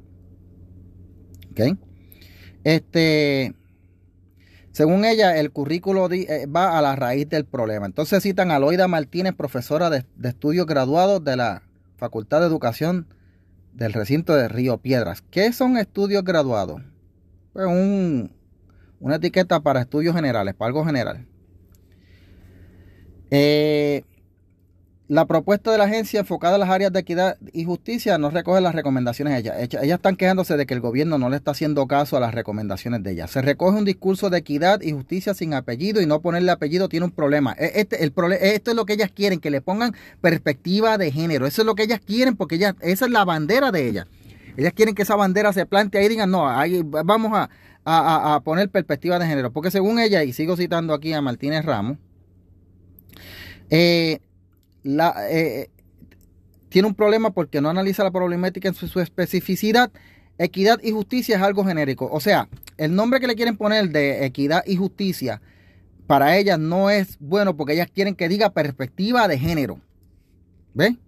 ¿Ok? 1.51 1.79
Este, 2.65 3.55
según 4.75 5.05
ella, 5.05 5.39
el 5.39 5.53
currículo 5.53 6.11
eh, 6.11 6.47
va 6.47 6.77
a 6.77 6.83
la 6.83 6.97
raíz 6.97 7.29
del 7.29 7.45
problema. 7.45 7.87
Entonces 7.87 8.25
citan 8.25 8.51
a 8.51 8.59
Loida 8.59 8.89
Martínez, 8.89 9.33
profesora 9.33 9.89
de, 9.89 10.05
estudios 10.25 10.67
graduados 10.67 11.23
de 11.23 11.37
la 11.37 11.63
Facultad 11.97 12.41
de 12.41 12.49
Educación 12.49 13.07
del 13.73 13.93
recinto 13.93 14.35
de 14.35 14.49
Río 14.49 14.79
Piedras. 14.79 15.23
¿Qué 15.31 15.53
son 15.53 15.79
estudios 15.79 16.25
graduados? 16.25 16.83
Pues 17.53 17.69
una 18.99 19.15
etiqueta 19.15 19.61
para 19.61 19.81
estudios 19.81 20.13
generales, 20.13 20.55
para 20.55 20.67
algo 20.67 20.85
general. 20.85 21.25
Eh, 23.31 24.03
la 25.07 25.27
propuesta 25.27 25.71
de 25.71 25.77
la 25.77 25.85
agencia 25.85 26.21
enfocada 26.21 26.55
en 26.55 26.61
las 26.61 26.71
áreas 26.71 26.91
de 26.91 27.01
equidad 27.01 27.37
y 27.53 27.65
justicia 27.65 28.17
no 28.17 28.31
recoge 28.31 28.63
las 28.63 28.75
recomendaciones 28.75 29.35
de 29.35 29.41
ella. 29.41 29.61
Ellas 29.61 29.97
están 29.97 30.17
quejándose 30.17 30.57
de 30.57 30.65
que 30.65 30.73
el 30.73 30.81
gobierno 30.81 31.19
no 31.19 31.29
le 31.29 31.37
está 31.37 31.51
haciendo 31.51 31.87
caso 31.87 32.17
a 32.17 32.21
las 32.21 32.33
recomendaciones 32.33 33.03
de 33.03 33.13
ella. 33.13 33.27
Se 33.27 33.43
recoge 33.43 33.77
un 33.77 33.85
discurso 33.85 34.31
de 34.31 34.39
equidad 34.39 34.81
y 34.81 34.93
justicia 34.93 35.35
sin 35.35 35.53
apellido 35.53 36.01
y 36.01 36.07
no 36.07 36.21
ponerle 36.21 36.51
apellido 36.51 36.89
tiene 36.89 37.05
un 37.05 37.13
problema. 37.13 37.55
E, 37.59 37.81
este, 37.81 38.03
el 38.03 38.15
esto 38.41 38.71
es 38.71 38.77
lo 38.77 38.87
que 38.87 38.95
ellas 38.95 39.11
quieren, 39.15 39.41
que 39.41 39.51
le 39.51 39.61
pongan 39.61 39.95
perspectiva 40.23 40.97
de 40.97 41.13
género. 41.13 41.47
Eso 41.47 41.63
es 41.63 41.67
lo 41.67 41.75
que 41.75 41.83
ellas 41.83 42.01
quieren 42.01 42.37
porque 42.37 42.55
ellas, 42.55 42.75
esa 42.81 43.05
es 43.05 43.11
la 43.11 43.27
bandera 43.27 43.71
de 43.71 43.87
ellas. 43.87 44.07
Ellas 44.57 44.73
quieren 44.73 44.95
que 44.95 45.03
esa 45.03 45.17
bandera 45.17 45.53
se 45.53 45.67
plante 45.67 45.99
ahí 45.99 46.07
y 46.07 46.09
digan, 46.09 46.31
no, 46.31 46.49
ahí 46.49 46.81
vamos 46.83 47.33
a, 47.35 47.51
a 47.85 48.41
poner 48.41 48.71
perspectiva 48.71 49.19
de 49.19 49.27
género. 49.27 49.53
Porque 49.53 49.71
según 49.71 49.99
ella, 49.99 50.25
y 50.25 50.33
sigo 50.33 50.57
citando 50.57 50.95
aquí 50.95 51.13
a 51.13 51.21
Martínez 51.21 51.65
Ramos, 51.65 51.99
eh, 53.71 54.21
la, 54.85 55.15
eh, 55.29 55.71
tiene 56.69 56.87
un 56.87 56.95
problema 56.95 57.31
porque 57.31 57.61
no 57.61 57.69
analiza 57.71 58.05
la 58.05 58.11
problemática 58.11 58.69
en 58.69 58.75
su, 58.75 59.01
especificidad. 59.01 59.91
Equidad 60.39 60.81
y 60.83 60.91
justicia 60.91 61.37
es 61.37 61.43
algo 61.43 61.65
genérico. 61.65 62.09
O 62.11 62.21
sea, 62.21 62.49
el 62.77 62.95
nombre 62.95 63.21
que 63.21 63.29
le 63.29 63.37
quieren 63.37 63.57
poner 63.57 63.91
de 63.91 64.25
equidad 64.25 64.65
y 64.67 64.77
justicia 64.77 65.41
para 66.07 66.37
ellas 66.37 66.59
no 66.59 66.91
es 66.91 67.17
bueno 67.21 67.57
porque 67.57 67.75
ellas 67.75 67.89
quieren 67.93 68.15
que 68.15 68.29
diga 68.29 68.51
perspectiva 68.51 69.29
de 69.29 69.39
género. 69.39 69.81
¿Ven? 70.75 70.99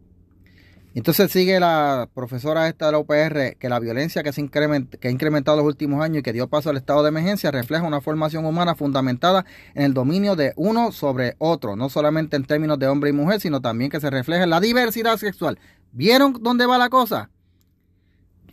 Entonces 0.96 1.30
sigue 1.30 1.60
la 1.60 2.08
profesora 2.14 2.68
esta 2.68 2.86
de 2.86 2.92
la 2.92 2.98
UPR 2.98 3.58
que 3.58 3.68
la 3.68 3.78
violencia 3.78 4.22
que, 4.22 4.32
se 4.32 4.48
que 4.48 5.08
ha 5.08 5.10
incrementado 5.10 5.58
en 5.58 5.64
los 5.66 5.70
últimos 5.70 6.02
años 6.02 6.20
y 6.20 6.22
que 6.22 6.32
dio 6.32 6.48
paso 6.48 6.70
al 6.70 6.78
estado 6.78 7.02
de 7.02 7.10
emergencia 7.10 7.50
refleja 7.50 7.82
una 7.82 8.00
formación 8.00 8.46
humana 8.46 8.74
fundamentada 8.74 9.44
en 9.74 9.82
el 9.82 9.92
dominio 9.92 10.36
de 10.36 10.54
uno 10.56 10.92
sobre 10.92 11.34
otro, 11.36 11.76
no 11.76 11.90
solamente 11.90 12.36
en 12.36 12.46
términos 12.46 12.78
de 12.78 12.88
hombre 12.88 13.10
y 13.10 13.12
mujer, 13.12 13.42
sino 13.42 13.60
también 13.60 13.90
que 13.90 14.00
se 14.00 14.08
refleja 14.08 14.44
en 14.44 14.48
la 14.48 14.58
diversidad 14.58 15.18
sexual. 15.18 15.58
¿Vieron 15.92 16.38
dónde 16.40 16.64
va 16.64 16.78
la 16.78 16.88
cosa? 16.88 17.28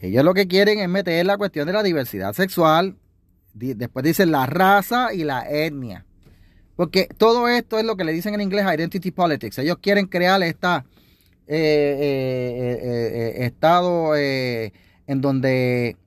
ellos 0.02 0.26
lo 0.26 0.34
que 0.34 0.50
quieren 0.50 0.80
es 0.80 0.90
meter 0.90 1.26
la 1.26 1.38
cuestión 1.38 1.66
de 1.66 1.72
la 1.72 1.82
diversidad 1.82 2.34
sexual, 2.34 2.98
después 3.54 4.04
dicen 4.04 4.32
la 4.32 4.48
raza 4.48 5.14
y 5.14 5.24
la 5.24 5.50
etnia. 5.50 6.06
Porque 6.76 7.08
todo 7.18 7.48
esto 7.48 7.80
es 7.80 7.86
lo 7.86 7.96
que 7.96 8.04
le 8.04 8.12
dicen 8.12 8.34
en 8.34 8.42
inglés 8.42 8.66
identity 8.66 9.12
politics. 9.12 9.60
Ellos 9.60 9.78
quieren 9.82 10.08
crear 10.08 10.44
esta 10.44 10.84
eh, 11.48 12.80
eh, 12.80 13.42
eh, 13.42 13.46
estado 13.46 14.16
en 14.16 15.22
donde 15.22 15.98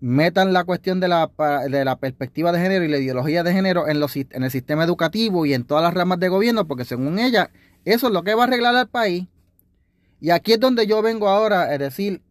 metan 0.00 0.52
la 0.52 0.64
cuestión 0.64 1.00
de 1.00 1.08
la, 1.08 1.30
de 1.68 1.84
la, 1.84 1.96
perspectiva 1.96 2.52
de 2.52 2.60
género 2.60 2.84
y 2.84 2.88
la 2.88 2.98
ideología 2.98 3.42
de 3.42 3.52
género 3.52 3.88
en, 3.88 4.00
los, 4.00 4.16
en 4.16 4.42
el 4.42 4.50
sistema 4.50 4.84
educativo 4.84 5.46
y 5.46 5.54
en 5.54 5.64
todas 5.64 5.82
las 5.82 5.94
ramas 5.94 6.20
de 6.20 6.28
gobierno, 6.28 6.66
porque 6.66 6.84
según 6.84 7.18
ella, 7.18 7.50
eso 7.84 8.08
es 8.08 8.12
lo 8.12 8.22
que 8.22 8.34
va 8.34 8.44
a 8.44 8.46
arreglar 8.46 8.76
al 8.76 8.88
país. 8.88 9.28
Y 10.20 10.30
aquí 10.30 10.52
es 10.52 10.60
donde 10.60 10.86
yo 10.86 11.00
vengo 11.00 11.28
ahora 11.28 11.62
a 11.62 11.78
decir, 11.78 12.22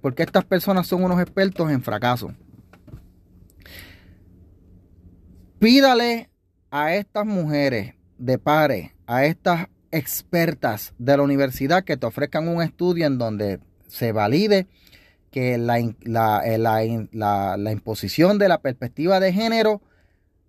porque 0.00 0.24
estas 0.24 0.44
personas 0.44 0.86
son 0.86 1.04
unos 1.04 1.20
expertos 1.20 1.70
en 1.70 1.82
fracaso. 1.82 2.34
Pídale 5.60 6.28
a 6.72 6.94
estas 6.94 7.24
mujeres 7.24 7.94
de 8.18 8.38
pares, 8.38 8.90
a 9.06 9.24
estas 9.24 9.68
expertas 9.92 10.94
de 10.98 11.16
la 11.16 11.22
universidad 11.22 11.84
que 11.84 11.96
te 11.96 12.06
ofrezcan 12.06 12.48
un 12.48 12.62
estudio 12.62 13.06
en 13.06 13.18
donde 13.18 13.60
se 13.86 14.10
valide 14.10 14.66
que 15.30 15.58
la, 15.58 15.78
la, 16.02 16.42
eh, 16.44 16.58
la, 16.58 17.56
la, 17.56 17.72
imposición 17.72 18.38
de 18.38 18.48
la 18.48 18.60
perspectiva 18.60 19.20
de 19.20 19.32
género 19.32 19.80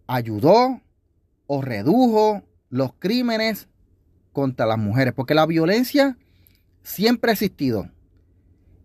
ayudó 0.08 0.82
o 1.48 1.62
redujo 1.62 2.44
los 2.70 2.94
crímenes 3.00 3.68
contra 4.32 4.66
las 4.66 4.78
mujeres, 4.78 5.14
porque 5.14 5.36
la 5.36 5.46
violencia 5.46 6.18
siempre 6.82 7.32
ha 7.32 7.34
existido. 7.34 7.90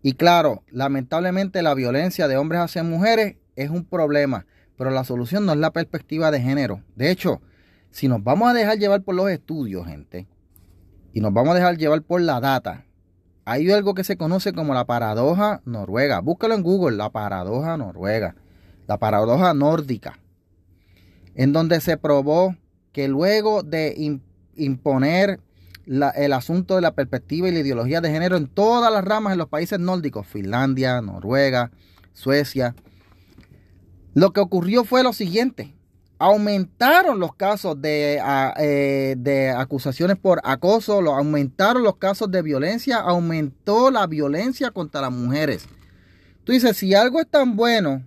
Y 0.01 0.13
claro, 0.13 0.63
lamentablemente 0.71 1.61
la 1.61 1.73
violencia 1.73 2.27
de 2.27 2.37
hombres 2.37 2.61
hacia 2.61 2.83
mujeres 2.83 3.35
es 3.55 3.69
un 3.69 3.83
problema, 3.83 4.45
pero 4.77 4.91
la 4.91 5.03
solución 5.03 5.45
no 5.45 5.51
es 5.51 5.57
la 5.57 5.71
perspectiva 5.71 6.31
de 6.31 6.39
género. 6.39 6.81
De 6.95 7.11
hecho, 7.11 7.41
si 7.91 8.07
nos 8.07 8.23
vamos 8.23 8.49
a 8.49 8.53
dejar 8.53 8.77
llevar 8.77 9.01
por 9.01 9.15
los 9.15 9.29
estudios, 9.29 9.85
gente, 9.85 10.27
y 11.13 11.21
nos 11.21 11.33
vamos 11.33 11.51
a 11.51 11.55
dejar 11.55 11.77
llevar 11.77 12.01
por 12.01 12.21
la 12.21 12.39
data. 12.39 12.85
Hay 13.45 13.69
algo 13.71 13.93
que 13.93 14.03
se 14.03 14.17
conoce 14.17 14.53
como 14.53 14.73
la 14.73 14.85
paradoja 14.85 15.61
noruega. 15.65 16.19
Búscalo 16.19 16.53
en 16.53 16.63
Google, 16.63 16.97
la 16.97 17.09
paradoja 17.09 17.77
noruega, 17.77 18.35
la 18.87 18.97
paradoja 18.97 19.53
nórdica, 19.53 20.19
en 21.35 21.53
donde 21.53 21.81
se 21.81 21.97
probó 21.97 22.55
que 22.91 23.07
luego 23.07 23.63
de 23.63 24.19
imponer 24.55 25.39
el 25.85 26.33
asunto 26.33 26.75
de 26.75 26.81
la 26.81 26.93
perspectiva 26.93 27.49
y 27.49 27.51
la 27.51 27.59
ideología 27.59 28.01
de 28.01 28.11
género 28.11 28.37
en 28.37 28.47
todas 28.47 28.93
las 28.93 29.03
ramas 29.03 29.33
en 29.33 29.39
los 29.39 29.47
países 29.47 29.79
nórdicos, 29.79 30.27
Finlandia, 30.27 31.01
Noruega, 31.01 31.71
Suecia, 32.13 32.75
lo 34.13 34.31
que 34.31 34.41
ocurrió 34.41 34.83
fue 34.83 35.01
lo 35.01 35.13
siguiente 35.13 35.73
aumentaron 36.19 37.19
los 37.19 37.33
casos 37.33 37.81
de, 37.81 38.21
eh, 38.57 39.15
de, 39.17 39.49
acusaciones 39.49 40.17
por 40.17 40.41
acoso, 40.43 40.99
aumentaron 41.15 41.81
los 41.81 41.95
casos 41.95 42.29
de 42.29 42.41
violencia, 42.41 42.97
aumentó 42.97 43.89
la 43.89 44.05
violencia 44.05 44.71
contra 44.71 45.01
las 45.01 45.11
mujeres. 45.11 45.65
Tú 46.43 46.51
dices, 46.51 46.75
si 46.75 46.93
algo 46.93 47.21
es 47.21 47.27
tan 47.27 47.55
bueno 47.55 48.03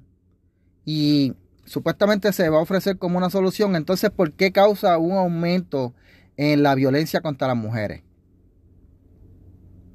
y 0.85 1.35
supuestamente 1.65 2.33
se 2.35 2.51
va 2.51 2.59
a 2.59 2.63
ofrecer 2.63 2.99
como 2.99 3.17
una 3.17 3.31
solución, 3.31 3.77
entonces 3.77 4.11
¿por 4.11 4.33
qué 4.33 4.53
causa 4.53 4.99
un 4.99 5.13
aumento 5.13 5.95
en 6.37 6.63
la 6.63 6.75
violencia 6.75 7.23
contra 7.23 7.49
las 7.49 7.57
mujeres? 7.57 8.03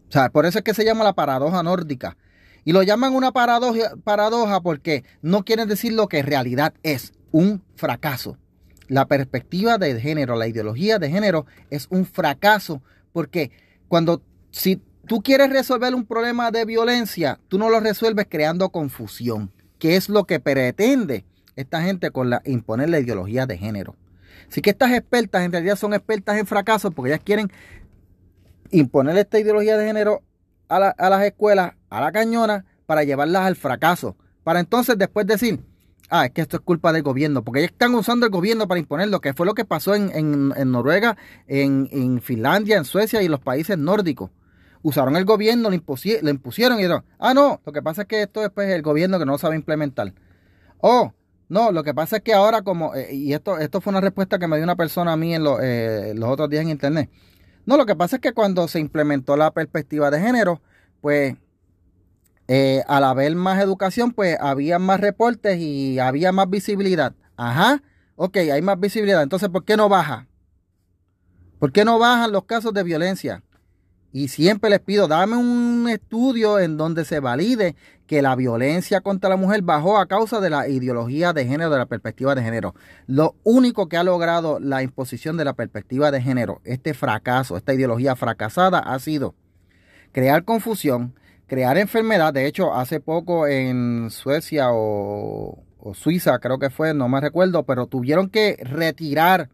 O 0.09 0.11
sea, 0.11 0.29
por 0.29 0.47
eso 0.47 0.57
es 0.57 0.63
que 0.63 0.73
se 0.73 0.85
llama 0.85 1.03
la 1.03 1.13
paradoja 1.13 1.61
nórdica. 1.61 2.17
Y 2.65 2.73
lo 2.73 2.83
llaman 2.83 3.13
una 3.13 3.31
paradoja, 3.31 4.61
porque 4.61 5.03
no 5.21 5.45
quieren 5.45 5.69
decir 5.69 5.93
lo 5.93 6.07
que 6.07 6.23
realidad 6.23 6.73
es 6.83 7.13
un 7.37 7.61
fracaso. 7.75 8.35
La 8.87 9.07
perspectiva 9.07 9.77
de 9.77 9.99
género, 10.01 10.35
la 10.35 10.47
ideología 10.47 10.97
de 10.97 11.11
género 11.11 11.45
es 11.69 11.87
un 11.91 12.05
fracaso 12.05 12.81
porque 13.13 13.51
cuando 13.87 14.23
si 14.49 14.81
tú 15.05 15.21
quieres 15.21 15.51
resolver 15.51 15.93
un 15.93 16.05
problema 16.05 16.49
de 16.49 16.65
violencia, 16.65 17.39
tú 17.47 17.59
no 17.59 17.69
lo 17.69 17.79
resuelves 17.79 18.25
creando 18.27 18.69
confusión, 18.69 19.51
que 19.77 19.97
es 19.97 20.09
lo 20.09 20.23
que 20.23 20.39
pretende 20.39 21.25
esta 21.55 21.81
gente 21.83 22.09
con 22.09 22.31
la 22.31 22.41
imponer 22.45 22.89
la 22.89 22.99
ideología 22.99 23.45
de 23.45 23.57
género. 23.57 23.95
Así 24.49 24.61
que 24.61 24.71
estas 24.71 24.91
expertas 24.91 25.43
en 25.43 25.51
realidad 25.51 25.75
son 25.75 25.93
expertas 25.93 26.37
en 26.37 26.47
fracaso 26.47 26.89
porque 26.89 27.11
ellas 27.11 27.21
quieren 27.23 27.51
imponer 28.71 29.15
esta 29.17 29.37
ideología 29.37 29.77
de 29.77 29.85
género 29.85 30.23
a, 30.69 30.77
a 30.77 31.09
las 31.09 31.23
escuelas, 31.23 31.73
a 31.91 32.01
la 32.01 32.11
cañona, 32.11 32.65
para 32.87 33.03
llevarlas 33.03 33.43
al 33.43 33.55
fracaso. 33.55 34.15
Para 34.43 34.59
entonces 34.59 34.97
después 34.97 35.27
decir, 35.27 35.59
ah, 36.09 36.25
es 36.25 36.31
que 36.31 36.41
esto 36.41 36.57
es 36.57 36.61
culpa 36.61 36.93
del 36.93 37.03
gobierno, 37.03 37.43
porque 37.43 37.59
ellos 37.59 37.71
están 37.71 37.93
usando 37.95 38.25
el 38.25 38.31
gobierno 38.31 38.67
para 38.67 38.79
imponer 38.79 39.09
lo 39.09 39.21
que 39.21 39.33
fue 39.33 39.45
lo 39.45 39.53
que 39.53 39.65
pasó 39.65 39.95
en, 39.95 40.11
en, 40.13 40.71
Noruega, 40.71 41.17
en, 41.47 41.89
en, 41.91 42.21
Finlandia, 42.21 42.77
en 42.77 42.85
Suecia 42.85 43.21
y 43.21 43.25
en 43.25 43.31
los 43.31 43.39
países 43.39 43.77
nórdicos. 43.77 44.31
Usaron 44.83 45.15
el 45.15 45.25
gobierno, 45.25 45.69
le, 45.69 45.75
impusieron 45.75 46.79
y 46.79 46.83
dijeron, 46.83 47.03
ah, 47.19 47.33
no, 47.33 47.59
lo 47.65 47.73
que 47.73 47.81
pasa 47.81 48.03
es 48.03 48.07
que 48.07 48.21
esto 48.21 48.43
es 48.43 48.49
pues, 48.51 48.71
el 48.71 48.81
gobierno 48.81 49.19
que 49.19 49.25
no 49.25 49.37
sabe 49.37 49.55
implementar. 49.55 50.13
Oh, 50.79 51.13
no, 51.49 51.71
lo 51.71 51.83
que 51.83 51.93
pasa 51.93 52.17
es 52.17 52.23
que 52.23 52.33
ahora 52.33 52.61
como, 52.61 52.93
eh, 52.95 53.13
y 53.13 53.33
esto, 53.33 53.57
esto 53.57 53.81
fue 53.81 53.91
una 53.91 54.01
respuesta 54.01 54.37
que 54.37 54.47
me 54.47 54.57
dio 54.57 54.63
una 54.63 54.75
persona 54.75 55.13
a 55.13 55.17
mí 55.17 55.33
en 55.33 55.43
eh, 55.61 56.13
los 56.15 56.29
otros 56.29 56.49
días 56.49 56.61
en 56.61 56.69
internet. 56.69 57.09
No, 57.65 57.75
lo 57.77 57.85
que 57.85 57.95
pasa 57.95 58.17
es 58.17 58.21
que 58.21 58.33
cuando 58.33 58.67
se 58.67 58.79
implementó 58.79 59.35
la 59.35 59.51
perspectiva 59.51 60.09
de 60.11 60.21
género, 60.21 60.61
pues 61.01 61.35
eh, 62.47 62.83
al 62.87 63.03
haber 63.03 63.35
más 63.35 63.61
educación, 63.61 64.11
pues 64.11 64.37
había 64.39 64.79
más 64.79 64.99
reportes 64.99 65.57
y 65.59 65.99
había 65.99 66.31
más 66.31 66.49
visibilidad. 66.49 67.13
Ajá, 67.35 67.81
ok, 68.15 68.37
hay 68.37 68.61
más 68.61 68.79
visibilidad. 68.79 69.21
Entonces, 69.21 69.49
¿por 69.49 69.65
qué 69.65 69.77
no 69.77 69.89
baja? 69.89 70.27
¿Por 71.59 71.71
qué 71.71 71.83
no 71.83 71.99
bajan 71.99 72.31
los 72.31 72.45
casos 72.45 72.73
de 72.73 72.83
violencia? 72.83 73.43
Y 74.13 74.29
siempre 74.29 74.69
les 74.69 74.79
pido, 74.79 75.07
dame 75.07 75.35
un 75.35 75.87
estudio 75.89 76.59
en 76.59 76.77
donde 76.77 77.03
se 77.03 77.19
valide 77.19 77.75
que 78.07 78.21
la 78.21 78.35
violencia 78.35 79.01
contra 79.01 79.29
la 79.29 79.35
mujer 79.35 79.61
bajó 79.61 79.97
a 79.97 80.07
causa 80.07 80.39
de 80.39 80.49
la 80.49 80.69
ideología 80.69 81.33
de 81.33 81.45
género, 81.45 81.69
de 81.69 81.77
la 81.77 81.85
perspectiva 81.87 82.33
de 82.33 82.41
género. 82.41 82.73
Lo 83.05 83.35
único 83.43 83.89
que 83.89 83.97
ha 83.97 84.03
logrado 84.03 84.59
la 84.59 84.81
imposición 84.81 85.35
de 85.35 85.45
la 85.45 85.53
perspectiva 85.53 86.09
de 86.09 86.21
género, 86.21 86.61
este 86.63 86.93
fracaso, 86.93 87.57
esta 87.57 87.73
ideología 87.73 88.15
fracasada, 88.15 88.79
ha 88.79 88.97
sido 88.99 89.35
crear 90.13 90.45
confusión, 90.45 91.13
crear 91.47 91.77
enfermedad. 91.77 92.33
De 92.33 92.45
hecho, 92.45 92.73
hace 92.73 92.99
poco 92.99 93.47
en 93.47 94.09
Suecia 94.11 94.67
o, 94.71 95.63
Suiza, 95.93 96.39
creo 96.39 96.59
que 96.59 96.69
fue, 96.69 96.93
no 96.93 97.07
me 97.07 97.21
recuerdo, 97.21 97.65
pero 97.65 97.87
tuvieron 97.87 98.29
que 98.29 98.57
retirar 98.61 99.49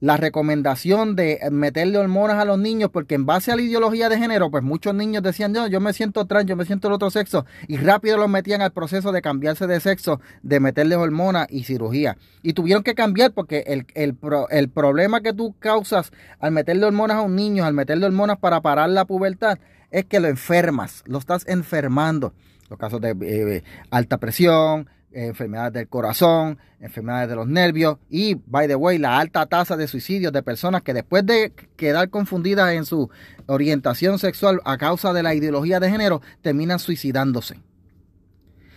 la 0.00 0.16
recomendación 0.16 1.16
de 1.16 1.40
meterle 1.50 1.98
hormonas 1.98 2.38
a 2.38 2.44
los 2.44 2.58
niños 2.58 2.90
porque 2.92 3.14
en 3.14 3.26
base 3.26 3.50
a 3.50 3.56
la 3.56 3.62
ideología 3.62 4.08
de 4.08 4.18
género, 4.18 4.50
pues 4.50 4.62
muchos 4.62 4.94
niños 4.94 5.22
decían, 5.22 5.54
yo, 5.70 5.80
me 5.80 5.92
siento 5.92 6.24
trans, 6.26 6.46
yo 6.46 6.56
me 6.56 6.64
siento 6.64 6.88
el 6.88 6.94
otro 6.94 7.10
sexo 7.10 7.46
y 7.66 7.76
rápido 7.76 8.16
los 8.16 8.28
metían 8.28 8.62
al 8.62 8.72
proceso 8.72 9.12
de 9.12 9.22
cambiarse 9.22 9.66
de 9.66 9.80
sexo, 9.80 10.20
de 10.42 10.60
meterle 10.60 10.96
hormonas 10.96 11.48
y 11.50 11.64
cirugía. 11.64 12.16
Y 12.42 12.52
tuvieron 12.52 12.82
que 12.82 12.94
cambiar 12.94 13.32
porque 13.32 13.64
el, 13.66 13.86
el, 13.94 14.16
el 14.50 14.68
problema 14.68 15.20
que 15.20 15.32
tú 15.32 15.54
causas 15.58 16.12
al 16.38 16.52
meterle 16.52 16.86
hormonas 16.86 17.16
a 17.16 17.22
un 17.22 17.34
niño, 17.34 17.64
al 17.64 17.74
meterle 17.74 18.06
hormonas 18.06 18.38
para 18.38 18.60
parar 18.60 18.90
la 18.90 19.04
pubertad, 19.04 19.58
es 19.90 20.04
que 20.04 20.20
lo 20.20 20.28
enfermas, 20.28 21.02
lo 21.06 21.18
estás 21.18 21.46
enfermando. 21.48 22.32
Los 22.68 22.78
casos 22.78 23.00
de 23.00 23.16
eh, 23.22 23.64
alta 23.90 24.18
presión, 24.18 24.88
enfermedades 25.12 25.72
del 25.72 25.88
corazón, 25.88 26.58
enfermedades 26.80 27.28
de 27.28 27.36
los 27.36 27.46
nervios 27.46 27.98
y, 28.08 28.34
by 28.34 28.68
the 28.68 28.74
way, 28.74 28.98
la 28.98 29.18
alta 29.18 29.46
tasa 29.46 29.76
de 29.76 29.88
suicidios 29.88 30.32
de 30.32 30.42
personas 30.42 30.82
que 30.82 30.94
después 30.94 31.24
de 31.24 31.52
quedar 31.76 32.10
confundidas 32.10 32.72
en 32.72 32.84
su 32.84 33.10
orientación 33.46 34.18
sexual 34.18 34.60
a 34.64 34.76
causa 34.76 35.12
de 35.12 35.22
la 35.22 35.34
ideología 35.34 35.80
de 35.80 35.90
género, 35.90 36.20
terminan 36.42 36.78
suicidándose. 36.78 37.54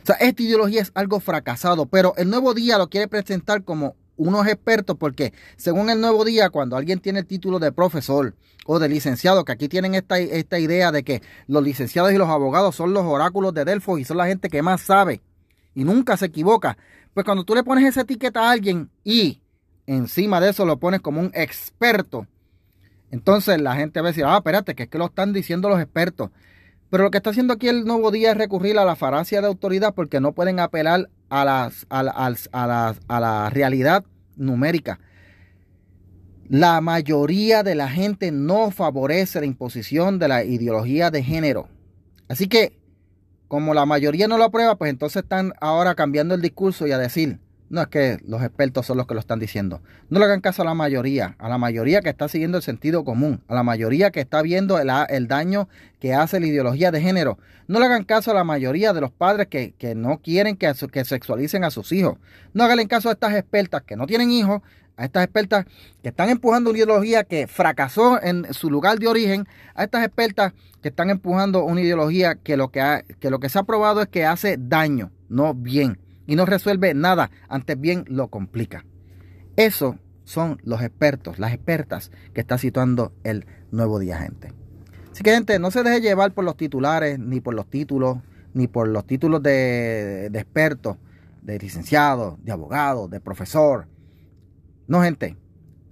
O 0.04 0.06
sea, 0.06 0.16
esta 0.16 0.42
ideología 0.42 0.82
es 0.82 0.92
algo 0.96 1.20
fracasado, 1.20 1.86
pero 1.86 2.14
el 2.18 2.30
nuevo 2.30 2.54
día 2.54 2.78
lo 2.78 2.90
quiere 2.90 3.08
presentar 3.08 3.64
como 3.64 3.96
unos 4.18 4.48
expertos, 4.48 4.98
porque 4.98 5.34
según 5.58 5.90
el 5.90 6.00
nuevo 6.00 6.26
día, 6.26 6.50
cuando 6.50 6.76
alguien 6.76 7.00
tiene 7.00 7.20
el 7.20 7.26
título 7.26 7.60
de 7.60 7.72
profesor 7.72 8.36
o 8.66 8.80
de 8.80 8.90
licenciado, 8.90 9.46
que 9.46 9.52
aquí 9.52 9.68
tienen 9.68 9.96
esta, 9.96 10.18
esta 10.20 10.60
idea 10.60 10.92
de 10.92 11.04
que 11.04 11.22
los 11.48 11.64
licenciados 11.64 12.12
y 12.12 12.18
los 12.18 12.30
abogados 12.30 12.76
son 12.76 12.94
los 12.94 13.04
oráculos 13.04 13.54
de 13.54 13.66
Delfos 13.66 14.00
y 14.00 14.06
son 14.06 14.18
la 14.18 14.28
gente 14.28 14.50
que 14.50 14.62
más 14.62 14.82
sabe 14.82 15.22
y 15.76 15.84
nunca 15.84 16.18
se 16.18 16.28
equivoca, 16.28 16.78
pues 17.14 17.26
cuando 17.26 17.44
tú 17.44 17.56
le 17.56 17.64
pones 17.64 17.86
esa 17.86 18.02
etiqueta 18.02 18.42
a 18.42 18.52
alguien 18.52 18.90
y 19.04 19.42
encima 19.86 20.40
de 20.40 20.50
eso 20.50 20.66
lo 20.66 20.78
pones 20.78 21.02
como 21.02 21.20
un 21.22 21.32
experto, 21.34 22.28
entonces 23.12 23.62
la 23.62 23.76
gente 23.76 24.00
va 24.02 24.08
a 24.08 24.12
decir, 24.12 24.26
ah, 24.26 24.38
espérate, 24.38 24.74
que 24.76 24.84
es 24.84 24.90
que 24.90 24.98
lo 24.98 25.06
están 25.06 25.34
diciendo 25.34 25.70
los 25.70 25.82
expertos. 25.82 26.30
Pero 26.90 27.04
lo 27.04 27.12
que 27.12 27.18
está 27.18 27.30
haciendo 27.30 27.54
aquí 27.54 27.68
el 27.68 27.86
nuevo 27.86 28.12
día 28.12 28.32
es 28.32 28.38
recurrir 28.38 28.78
a 28.78 28.86
la 28.86 28.96
faracia 28.96 29.42
de 29.42 29.48
autoridad 29.48 29.94
porque 29.94 30.20
no 30.20 30.34
pueden 30.34 30.60
apelar 30.60 31.10
a, 31.30 31.70
a, 31.90 32.34
a 33.08 33.20
la 33.20 33.50
realidad 33.50 34.04
numérica. 34.36 35.00
La 36.50 36.82
mayoría 36.82 37.64
de 37.64 37.76
la 37.76 37.88
gente 37.88 38.32
no 38.32 38.72
favorece 38.72 39.40
la 39.40 39.46
imposición 39.46 40.20
de 40.20 40.28
la 40.28 40.44
ideología 40.44 41.10
de 41.10 41.24
género. 41.24 41.70
Así 42.28 42.48
que, 42.48 42.78
como 43.52 43.74
la 43.74 43.86
mayoría 43.86 44.30
no 44.30 44.38
lo 44.38 44.46
aprueba, 44.46 44.78
pues 44.78 44.90
entonces 44.90 45.24
están 45.24 45.52
ahora 45.60 45.94
cambiando 45.94 46.36
el 46.36 46.42
discurso 46.42 46.88
y 46.88 46.94
a 46.94 46.98
decir, 46.98 47.38
no 47.70 47.82
es 47.82 47.90
que 47.90 48.18
los 48.26 48.42
expertos 48.44 48.86
son 48.86 48.96
los 48.96 49.08
que 49.08 49.14
lo 49.14 49.20
están 49.20 49.40
diciendo. 49.40 49.82
No 50.10 50.20
le 50.20 50.26
hagan 50.26 50.40
caso 50.40 50.62
a 50.62 50.66
la 50.66 50.74
mayoría, 50.74 51.36
a 51.38 51.50
la 51.50 51.58
mayoría 51.58 52.00
que 52.00 52.08
está 52.08 52.30
siguiendo 52.30 52.60
el 52.60 52.64
sentido 52.64 53.04
común, 53.04 53.44
a 53.50 53.54
la 53.54 53.64
mayoría 53.64 54.12
que 54.12 54.22
está 54.22 54.42
viendo 54.42 54.80
el, 54.80 55.28
daño 55.28 55.68
que 56.00 56.14
hace 56.14 56.40
la 56.40 56.48
ideología 56.48 56.92
de 56.92 57.02
género. 57.02 57.40
No 57.68 57.80
le 57.80 57.88
hagan 57.88 58.06
caso 58.06 58.32
a 58.32 58.36
la 58.36 58.46
mayoría 58.46 58.94
de 58.94 59.02
los 59.02 59.12
padres 59.12 59.48
que, 59.48 59.96
no 59.98 60.20
quieren 60.20 60.56
que, 60.56 60.72
que 60.90 61.04
sexualicen 61.04 61.66
a 61.66 61.72
sus 61.72 61.92
hijos. 61.92 62.20
No 62.54 62.64
hagan 62.64 62.88
caso 62.88 63.10
a 63.10 63.12
estas 63.12 63.34
expertas 63.34 63.82
que 63.82 63.98
no 63.98 64.08
tienen 64.08 64.32
hijos, 64.32 64.62
a 64.98 65.06
estas 65.06 65.24
expertas 65.24 65.66
que 66.02 66.10
están 66.10 66.30
empujando 66.30 66.70
una 66.70 66.78
ideología 66.78 67.24
que 67.24 67.48
fracasó 67.48 68.22
en 68.22 68.54
su 68.54 68.70
lugar 68.70 69.00
de 69.00 69.08
origen, 69.08 69.48
a 69.76 69.84
estas 69.84 70.06
expertas 70.06 70.54
que 70.82 70.90
están 70.90 71.10
empujando 71.10 71.64
una 71.64 71.82
ideología 71.82 72.36
que 72.36 72.58
lo 72.58 72.70
que, 72.70 73.06
que, 73.20 73.30
lo 73.30 73.40
que 73.40 73.50
se 73.50 73.60
ha 73.60 73.64
probado 73.64 74.02
es 74.02 74.08
que 74.08 74.26
hace 74.26 74.58
daño, 74.60 75.12
no 75.30 75.54
bien 75.54 76.00
y 76.28 76.36
no 76.36 76.46
resuelve 76.46 76.94
nada, 76.94 77.32
antes 77.50 77.80
bien 77.80 78.06
lo 78.08 78.30
complica. 78.30 78.86
Eso 79.56 79.98
son 80.24 80.62
los 80.64 80.82
expertos, 80.82 81.40
las 81.40 81.54
expertas 81.54 82.12
que 82.34 82.42
está 82.42 82.58
situando 82.58 83.12
el 83.24 83.46
nuevo 83.72 84.00
día, 84.00 84.18
gente. 84.18 84.54
Así 85.12 85.24
que, 85.24 85.34
gente, 85.34 85.60
no 85.60 85.72
se 85.72 85.84
deje 85.84 86.00
llevar 86.00 86.32
por 86.32 86.46
los 86.46 86.56
titulares, 86.56 87.20
ni 87.20 87.42
por 87.42 87.54
los 87.54 87.70
títulos, 87.70 88.20
ni 88.54 88.68
por 88.68 88.88
los 88.88 89.06
títulos 89.06 89.44
de, 89.44 90.30
de 90.32 90.40
expertos, 90.40 90.98
de 91.42 91.60
licenciado, 91.60 92.38
de 92.44 92.52
abogado, 92.52 93.08
de 93.08 93.20
profesor. 93.20 93.88
No, 94.92 95.02
gente, 95.02 95.38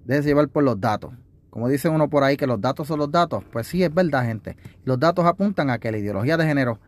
déjese 0.03 0.27
llevar 0.27 0.49
por 0.49 0.62
los 0.62 0.77
datos. 0.81 1.13
Como 1.49 1.69
dice 1.69 1.88
uno 1.88 2.09
por 2.09 2.25
ahí 2.25 2.35
que 2.35 2.45
los 2.45 2.59
datos 2.59 2.85
son 2.85 2.99
los 2.99 3.09
datos, 3.09 3.45
pues 3.49 3.65
sí 3.65 3.81
es 3.81 3.93
verdad, 3.93 4.25
gente. 4.25 4.57
Los 4.83 4.99
datos 4.99 5.25
apuntan 5.25 5.69
a 5.69 5.79
que 5.79 5.89
la 5.89 5.99
ideología 5.99 6.35
de 6.35 6.45
género 6.45 6.81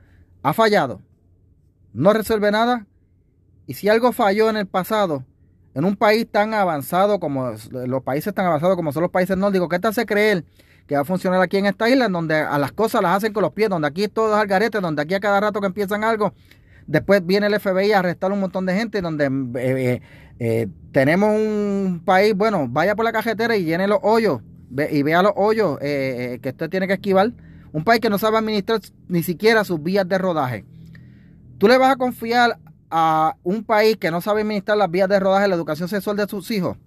ha 0.43 0.51
fallado, 0.51 0.99
no 1.93 2.11
resuelve 2.11 2.51
nada 2.51 2.85
y 3.65 3.75
si 3.75 3.87
algo 3.87 4.11
falló 4.11 4.49
en 4.49 4.57
el 4.57 4.67
pasado, 4.67 5.23
en 5.73 5.85
un 5.85 5.95
país 5.95 6.27
tan 6.29 6.53
avanzado 6.53 7.17
como 7.21 7.53
los 7.71 8.03
países 8.03 8.33
tan 8.33 8.45
avanzados 8.45 8.75
como 8.75 8.91
son 8.91 9.03
los 9.03 9.11
países 9.11 9.37
nórdicos, 9.37 9.69
¿qué 9.69 9.79
te 9.79 9.87
hace 9.87 10.05
creer 10.05 10.43
que 10.87 10.95
va 10.95 11.03
a 11.03 11.05
funcionar 11.05 11.41
aquí 11.41 11.55
en 11.59 11.67
esta 11.67 11.89
isla, 11.89 12.07
en 12.07 12.11
donde 12.11 12.35
a 12.35 12.57
las 12.59 12.73
cosas 12.73 13.01
las 13.01 13.15
hacen 13.15 13.31
con 13.31 13.41
los 13.41 13.53
pies, 13.53 13.69
donde 13.69 13.87
aquí 13.87 14.09
todo 14.09 14.35
es 14.35 14.41
al 14.41 14.47
garete, 14.47 14.81
donde 14.81 15.01
aquí 15.01 15.13
a 15.13 15.21
cada 15.21 15.39
rato 15.39 15.61
que 15.61 15.67
empiezan 15.67 16.03
algo, 16.03 16.33
después 16.87 17.25
viene 17.25 17.47
el 17.47 17.59
FBI 17.59 17.91
a 17.91 17.99
arrestar 17.99 18.31
un 18.31 18.39
montón 18.39 18.65
de 18.65 18.75
gente, 18.75 19.01
donde 19.01 19.25
eh, 19.25 19.31
eh, 19.59 20.01
eh, 20.39 20.67
tenemos 20.91 21.29
un 21.29 22.01
país, 22.03 22.35
bueno, 22.35 22.67
vaya 22.69 22.95
por 22.95 23.05
la 23.05 23.11
cajetera 23.11 23.55
y 23.55 23.65
llene 23.65 23.87
los 23.87 23.99
hoyos, 24.01 24.41
y 24.89 25.03
vea 25.03 25.21
los 25.21 25.33
hoyos 25.35 25.79
que 25.79 26.41
usted 26.43 26.69
tiene 26.69 26.87
que 26.87 26.93
esquivar. 26.93 27.33
Un 27.73 27.83
país 27.83 28.01
que 28.01 28.09
no 28.09 28.17
sabe 28.17 28.37
administrar 28.37 28.79
ni 29.07 29.23
siquiera 29.23 29.63
sus 29.63 29.81
vías 29.81 30.07
de 30.07 30.17
rodaje. 30.17 30.65
Tú 31.57 31.67
le 31.67 31.77
vas 31.77 31.91
a 31.91 31.95
confiar 31.95 32.57
a 32.89 33.35
un 33.43 33.63
país 33.63 33.97
que 33.97 34.11
no 34.11 34.19
sabe 34.19 34.41
administrar 34.41 34.77
las 34.77 34.91
vías 34.91 35.07
de 35.07 35.19
rodaje 35.19 35.47
la 35.47 35.55
educación 35.55 35.87
sexual 35.87 36.17
de 36.17 36.27
sus 36.27 36.51
hijos. 36.51 36.77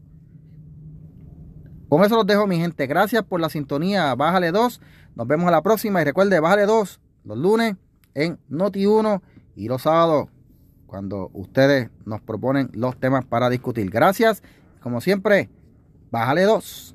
Con 1.88 2.04
eso 2.04 2.16
los 2.16 2.26
dejo, 2.26 2.46
mi 2.46 2.58
gente. 2.58 2.86
Gracias 2.86 3.22
por 3.22 3.40
la 3.40 3.48
sintonía. 3.48 4.14
Bájale 4.14 4.50
2. 4.50 4.80
Nos 5.14 5.26
vemos 5.26 5.46
a 5.48 5.52
la 5.52 5.62
próxima. 5.62 6.02
Y 6.02 6.04
recuerde, 6.04 6.40
bájale 6.40 6.66
2 6.66 7.00
los 7.24 7.38
lunes 7.38 7.76
en 8.14 8.38
Noti 8.48 8.86
1 8.86 9.22
y 9.56 9.68
los 9.68 9.82
sábados 9.82 10.28
cuando 10.86 11.30
ustedes 11.32 11.90
nos 12.04 12.20
proponen 12.20 12.70
los 12.72 12.98
temas 12.98 13.24
para 13.24 13.50
discutir. 13.50 13.90
Gracias. 13.90 14.42
Como 14.80 15.00
siempre, 15.00 15.50
bájale 16.10 16.42
2. 16.42 16.93